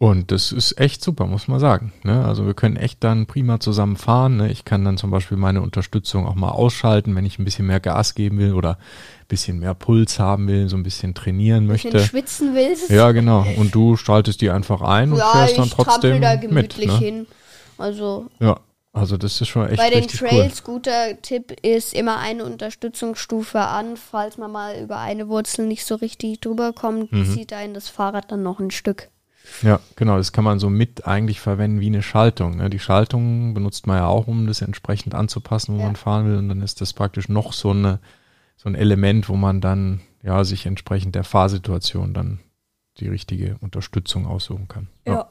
Und 0.04 0.32
das 0.34 0.52
ist 0.52 0.78
echt 0.82 1.02
super, 1.02 1.28
muss 1.28 1.48
man 1.48 1.62
sagen. 1.62 1.94
Ne? 2.04 2.26
Also 2.26 2.46
wir 2.46 2.54
können 2.54 2.76
echt 2.76 3.02
dann 3.06 3.26
prima 3.26 3.62
zusammen 3.62 3.96
fahren. 3.96 4.36
Ne? 4.36 4.52
Ich 4.52 4.66
kann 4.66 4.84
dann 4.84 4.98
zum 4.98 5.12
Beispiel 5.12 5.38
meine 5.38 5.62
Unterstützung 5.62 6.28
auch 6.28 6.36
mal 6.36 6.50
ausschalten, 6.50 7.16
wenn 7.16 7.26
ich 7.26 7.40
ein 7.40 7.46
bisschen 7.46 7.68
mehr 7.68 7.80
Gas 7.80 8.14
geben 8.14 8.38
will 8.38 8.54
oder 8.54 8.72
ein 8.72 9.28
bisschen 9.30 9.60
mehr 9.60 9.74
Puls 9.74 10.20
haben 10.20 10.48
will, 10.50 10.68
so 10.68 10.76
ein 10.76 10.84
bisschen 10.84 11.14
trainieren 11.14 11.70
Wenn 11.70 11.78
du 11.78 11.88
möchte. 11.88 12.00
schwitzen 12.02 12.54
willst. 12.54 12.90
Ja, 12.90 13.14
genau. 13.14 13.46
Und 13.56 13.74
du 13.74 13.96
schaltest 13.96 14.42
die 14.42 14.50
einfach 14.50 14.82
ein 14.82 15.14
und 15.14 15.20
ja 15.20 15.32
fährst 15.32 15.58
dann 15.58 15.70
trotzdem 15.70 16.22
da 16.22 16.34
mit. 16.34 16.42
gemütlich 16.42 16.88
Ne? 16.88 16.98
hin. 16.98 17.28
Also 17.78 18.28
Ja, 18.42 18.60
also 18.92 19.16
das 19.16 19.40
ist 19.40 19.48
schon 19.48 19.68
echt 19.70 19.78
bei 19.78 19.90
den 19.90 20.06
Trails, 20.10 20.66
guter 20.66 21.22
Tipp 21.22 21.54
ist 21.62 21.94
immer 21.94 22.18
eine 22.18 22.44
Unterstützungsstufe 22.44 23.60
an, 23.62 23.96
falls 23.96 24.38
man 24.38 24.52
mal 24.52 24.76
über 24.84 24.98
eine 25.00 25.30
Wurzel 25.30 25.66
nicht 25.66 25.86
so 25.86 25.96
richtig 25.96 26.42
drüber 26.42 26.74
kommt, 26.74 27.14
Mhm. 27.14 27.26
zieht 27.32 27.54
einen 27.54 27.74
das 27.74 27.88
Fahrrad 27.88 28.34
dann 28.34 28.44
noch 28.44 28.60
ein 28.60 28.70
Stück. 28.70 29.08
Ja, 29.62 29.80
genau. 29.96 30.18
Das 30.18 30.32
kann 30.32 30.44
man 30.44 30.60
so 30.60 30.70
mit 30.70 31.06
eigentlich 31.06 31.40
verwenden 31.42 31.80
wie 31.80 31.88
eine 31.88 32.02
Schaltung. 32.02 32.58
Ne? 32.58 32.70
Die 32.70 32.80
Schaltung 32.80 33.54
benutzt 33.54 33.88
man 33.88 33.98
ja 33.98 34.08
auch, 34.08 34.28
um 34.28 34.48
das 34.48 34.62
entsprechend 34.62 35.16
anzupassen, 35.16 35.76
wo 35.76 35.80
Ja. 35.80 35.86
man 35.88 35.96
fahren 35.96 36.26
will. 36.28 36.38
Und 36.38 36.50
dann 36.50 36.62
ist 36.62 36.82
das 36.82 36.94
praktisch 36.94 37.30
noch 37.30 37.54
so 37.54 37.72
eine 37.72 38.00
so 38.56 38.70
ein 38.70 38.76
Element, 38.76 39.28
wo 39.30 39.36
man 39.36 39.60
dann 39.62 40.00
ja 40.22 40.44
sich 40.46 40.66
entsprechend 40.66 41.16
der 41.16 41.24
Fahrsituation 41.26 42.14
dann 42.14 42.40
die 43.00 43.10
richtige 43.10 43.58
Unterstützung 43.60 44.26
aussuchen 44.28 44.68
kann. 44.68 44.88
Ja. 45.06 45.14
Ja, 45.14 45.30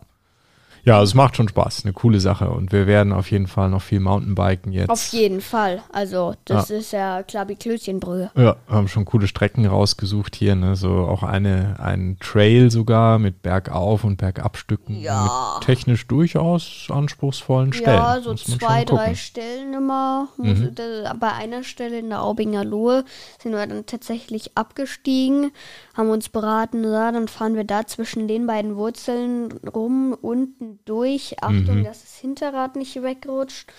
es 0.84 1.14
macht 1.14 1.36
schon 1.36 1.48
Spaß, 1.48 1.84
eine 1.84 1.92
coole 1.92 2.18
Sache 2.18 2.50
und 2.50 2.72
wir 2.72 2.86
werden 2.88 3.12
auf 3.12 3.30
jeden 3.30 3.46
Fall 3.46 3.70
noch 3.70 3.82
viel 3.82 4.00
Mountainbiken 4.00 4.72
jetzt. 4.72 4.90
Auf 4.90 5.12
jeden 5.12 5.40
Fall. 5.40 5.82
Also, 5.92 6.34
das 6.44 6.70
ist 6.70 6.92
ja 6.92 7.22
Klabi-Klößchenbrühe. 7.22 8.32
Ja, 8.34 8.56
haben 8.68 8.88
schon 8.88 9.04
coole 9.04 9.28
Strecken 9.28 9.64
rausgesucht 9.66 10.34
hier, 10.34 10.56
ne? 10.56 10.74
So 10.74 10.90
auch 10.90 11.22
eine, 11.22 11.76
ein 11.78 12.16
Trail 12.18 12.70
sogar 12.70 13.20
mit 13.20 13.42
Bergauf- 13.42 14.02
und 14.02 14.16
Bergabstücken. 14.16 14.98
Ja. 14.98 15.54
Mit 15.54 15.66
technisch 15.66 16.06
durchaus 16.08 16.88
anspruchsvollen 16.88 17.72
Stellen. 17.72 17.98
Ja, 17.98 18.20
so 18.20 18.34
zwei, 18.34 18.84
drei 18.84 19.14
Stellen 19.14 19.74
immer. 19.74 20.28
Mhm. 20.36 20.74
da, 20.74 21.14
bei 21.14 21.32
einer 21.32 21.62
Stelle 21.62 22.00
in 22.00 22.08
der 22.08 22.22
Aubinger 22.22 22.64
Lohe 22.64 23.04
sind 23.40 23.52
wir 23.52 23.66
dann 23.66 23.86
tatsächlich 23.86 24.56
abgestiegen, 24.56 25.52
haben 25.94 26.08
uns 26.10 26.28
beraten, 26.28 26.84
ja, 26.84 27.12
dann 27.12 27.28
fahren 27.28 27.54
wir 27.54 27.64
da 27.64 27.86
zwischen 27.86 28.26
den 28.28 28.46
beiden 28.46 28.76
Wurzeln 28.76 29.52
rum, 29.74 30.16
unten 30.20 30.78
durch. 30.84 31.36
Achtung, 31.42 31.80
Mhm. 31.80 31.84
dass 31.84 32.02
das 32.02 32.16
Hinterrad 32.16 32.76
nicht 32.76 33.02
wegrutscht. 33.02 33.70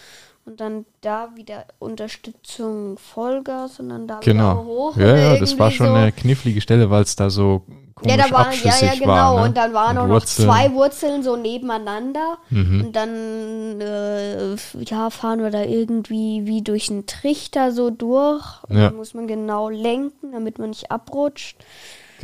Und 0.46 0.60
dann 0.60 0.86
da 1.00 1.30
wieder 1.36 1.66
Unterstützung 1.80 2.98
Vollgas 2.98 3.80
und 3.80 3.90
dann 3.90 4.08
da 4.08 4.20
wieder 4.20 4.34
Genau. 4.34 4.64
hoch. 4.66 4.98
Ja, 4.98 5.16
ja, 5.16 5.38
das 5.38 5.58
war 5.58 5.72
schon 5.72 5.88
so. 5.88 5.94
eine 5.94 6.12
knifflige 6.12 6.60
Stelle, 6.60 6.90
weil 6.90 7.04
es 7.04 7.16
da 7.16 7.30
so 7.30 7.62
komisch 7.96 8.18
Ja, 8.18 8.28
da 8.28 8.32
war, 8.34 8.54
ja, 8.54 8.74
ja, 8.82 8.94
genau. 8.94 9.08
war. 9.08 9.40
Ne? 9.40 9.48
Und 9.48 9.56
dann 9.58 9.74
waren 9.74 9.98
auch 9.98 10.06
noch. 10.08 10.22
Mhm. 10.22 10.26
zwei 10.26 10.74
Wurzeln 10.74 11.24
so 11.24 11.38
nebeneinander. 11.38 12.40
Und 12.52 12.92
dann 12.92 13.80
äh, 13.82 14.56
ja, 14.84 15.10
fahren 15.10 15.42
wir 15.42 15.50
da 15.50 15.64
irgendwie 15.64 16.46
wie 16.46 16.62
durch 16.62 16.90
einen 16.92 17.06
Trichter 17.06 17.72
so 17.72 17.90
durch. 17.90 18.64
Und 18.68 18.76
Ja. 18.78 18.88
dann 18.90 18.98
muss 18.98 19.14
man 19.14 19.28
genau 19.28 19.70
lenken, 19.70 20.34
damit 20.34 20.60
man 20.60 20.70
nicht 20.72 20.92
abrutscht. 20.92 21.64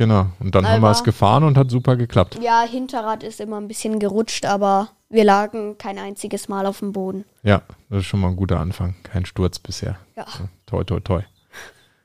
Genau. 0.00 0.28
Und 0.38 0.54
dann 0.54 0.66
haben 0.66 0.80
wir 0.80 0.90
es 0.92 1.04
gefahren 1.04 1.44
und 1.44 1.58
hat 1.58 1.70
super 1.70 1.94
geklappt. 1.94 2.38
Ja, 2.40 2.62
Hinterrad 2.62 3.22
ist 3.22 3.38
immer 3.38 3.58
ein 3.60 3.68
bisschen 3.68 3.98
gerutscht, 3.98 4.46
aber 4.46 4.88
wir 5.10 5.24
lagen 5.24 5.76
kein 5.76 5.98
einziges 5.98 6.48
Mal 6.48 6.64
auf 6.64 6.78
dem 6.78 6.92
Boden. 6.92 7.26
Ja, 7.42 7.60
das 7.90 7.98
ist 7.98 8.06
schon 8.06 8.20
mal 8.20 8.28
ein 8.28 8.36
guter 8.36 8.60
Anfang. 8.60 8.94
Kein 9.02 9.26
Sturz 9.26 9.58
bisher. 9.58 9.98
Ja. 10.16 10.24
So, 10.26 10.48
toi, 10.64 10.84
toi, 10.84 11.00
toi. 11.00 11.22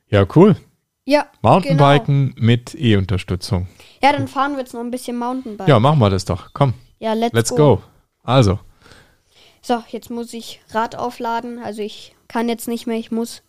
Ja, 0.09 0.25
cool. 0.35 0.57
Ja, 1.05 1.27
Mountainbiken 1.41 2.35
mit 2.37 2.75
E-Unterstützung. 2.75 3.67
Genau. 3.67 3.87
Ja, 4.03 4.11
dann 4.11 4.27
fahren 4.27 4.51
wir 4.55 4.59
jetzt 4.59 4.73
noch 4.73 4.81
ein 4.81 4.91
bisschen 4.91 5.17
Mountainbike. 5.17 5.69
Ja, 5.69 5.79
machen 5.79 5.99
wir 5.99 6.09
das 6.09 6.25
doch. 6.25 6.49
Komm, 6.51 6.73
ja 6.99 7.13
let's, 7.13 7.33
let's 7.33 7.55
go. 7.55 7.81
Also, 8.23 8.59
So, 9.61 9.81
jetzt 9.87 10.09
muss 10.09 10.33
ich 10.33 10.59
Rad 10.71 10.97
aufladen. 10.97 11.59
Also 11.63 11.81
ich 11.81 12.13
kann 12.27 12.49
jetzt 12.49 12.67
nicht 12.67 12.87
mehr, 12.87 12.97
ich 12.97 13.09
muss. 13.09 13.41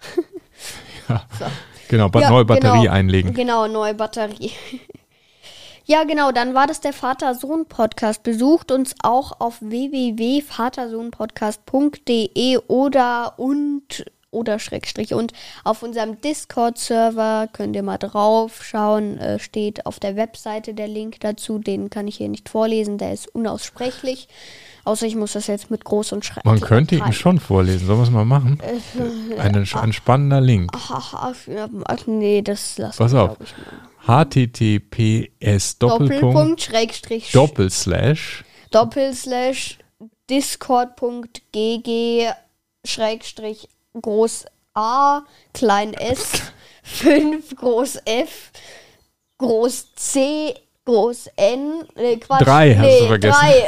genau, 1.88 2.08
ba 2.08 2.20
Ja, 2.20 2.30
neue 2.30 2.44
Batterie 2.44 2.82
genau. 2.82 2.92
einlegen. 2.92 3.34
Genau, 3.34 3.66
neue 3.66 3.94
Batterie. 3.94 4.52
ja, 5.84 6.04
genau, 6.04 6.30
dann 6.32 6.54
war 6.54 6.66
das 6.66 6.80
der 6.80 6.92
Vater-Sohn-Podcast. 6.92 8.22
Besucht 8.22 8.72
uns 8.72 8.94
auch 9.02 9.40
auf 9.40 9.60
www.vatersohnpodcast.de 9.60 12.58
oder 12.68 13.34
und 13.38 14.04
oder 14.34 14.58
Schrägstrich 14.58 15.14
und 15.14 15.32
auf 15.62 15.82
unserem 15.82 16.20
Discord-Server 16.20 17.48
könnt 17.52 17.76
ihr 17.76 17.82
mal 17.82 17.98
drauf 17.98 18.64
schauen, 18.64 19.18
äh, 19.18 19.38
steht 19.38 19.86
auf 19.86 20.00
der 20.00 20.16
Webseite 20.16 20.74
der 20.74 20.88
Link 20.88 21.20
dazu, 21.20 21.58
den 21.58 21.88
kann 21.88 22.08
ich 22.08 22.16
hier 22.16 22.28
nicht 22.28 22.48
vorlesen, 22.48 22.98
der 22.98 23.12
ist 23.12 23.28
unaussprechlich, 23.28 24.28
außer 24.84 25.06
ich 25.06 25.16
muss 25.16 25.32
das 25.32 25.46
jetzt 25.46 25.70
mit 25.70 25.84
groß 25.84 26.12
und 26.12 26.24
schreiben. 26.24 26.48
Man 26.48 26.60
könnte 26.60 26.96
ihn 26.96 27.12
schon 27.12 27.40
vorlesen. 27.40 27.86
Sollen 27.86 27.98
wir 27.98 28.04
es 28.04 28.10
mal 28.10 28.24
machen? 28.24 28.60
Äh, 28.60 29.38
Ein, 29.38 29.54
ein 29.56 29.92
spannender 29.92 30.40
Link. 30.40 30.70
Ach, 30.74 31.14
ach, 31.14 31.34
ach, 31.86 32.06
nee, 32.06 32.42
das 32.42 32.78
lassen 32.78 32.98
Pass 32.98 33.14
auf. 33.14 33.38
glaub 33.38 33.42
ich, 33.42 33.54
mal. 34.06 34.24
https 34.26 35.78
Doppelpunkt, 35.78 36.62
Schrägstrich, 36.62 37.32
Doppelslash 37.32 38.44
Doppelslash 38.70 39.78
discord.gg 40.30 42.32
Schrägstrich 42.86 43.68
groß 44.00 44.46
A, 44.74 45.22
klein 45.52 45.94
s, 45.94 46.32
5 46.82 47.56
groß 47.56 47.98
F, 48.04 48.50
groß 49.38 49.94
C, 49.94 50.54
groß 50.84 51.30
N, 51.36 51.84
nee, 51.96 52.16
Quatsch. 52.16 52.44
Drei 52.46 52.74
hast 52.74 52.82
nee, 52.82 53.00
du 53.00 53.06
vergessen. 53.06 53.38
Drei. 53.40 53.64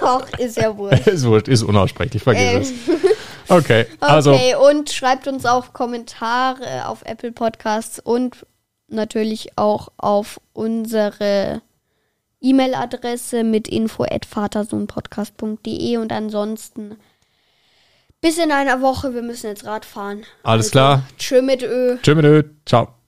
Ach, 0.02 0.38
ist 0.38 0.56
ja 0.56 0.76
wurscht. 0.76 1.06
ist 1.06 1.24
wurscht, 1.26 1.48
ist 1.48 1.62
unaussprechlich, 1.62 2.22
vergiss 2.22 2.42
Äh. 2.42 2.58
es. 2.58 2.72
Okay, 3.48 3.86
also 3.98 4.32
Okay, 4.32 4.54
und 4.54 4.90
schreibt 4.90 5.26
uns 5.26 5.44
auch 5.44 5.72
Kommentare 5.72 6.86
auf 6.86 7.02
Apple 7.04 7.32
Podcasts 7.32 7.98
und 7.98 8.46
natürlich 8.86 9.58
auch 9.58 9.88
auf 9.96 10.40
unsere 10.52 11.60
E-Mail-Adresse 12.40 13.42
mit 13.42 13.66
info 13.66 14.04
at 14.04 14.24
vatersohnpodcast.de 14.24 15.96
und 15.96 16.12
ansonsten 16.12 16.96
bis 18.20 18.38
in 18.38 18.52
einer 18.52 18.80
Woche. 18.82 19.14
Wir 19.14 19.22
müssen 19.22 19.48
jetzt 19.48 19.64
Rad 19.64 19.84
fahren. 19.84 20.24
alles 20.44 20.70
klar. 20.70 21.02
Tschö 21.18 21.42
mit 21.42 21.64
Ö. 21.64 21.96
Tschüss, 22.02 22.44
ciao. 22.66 22.99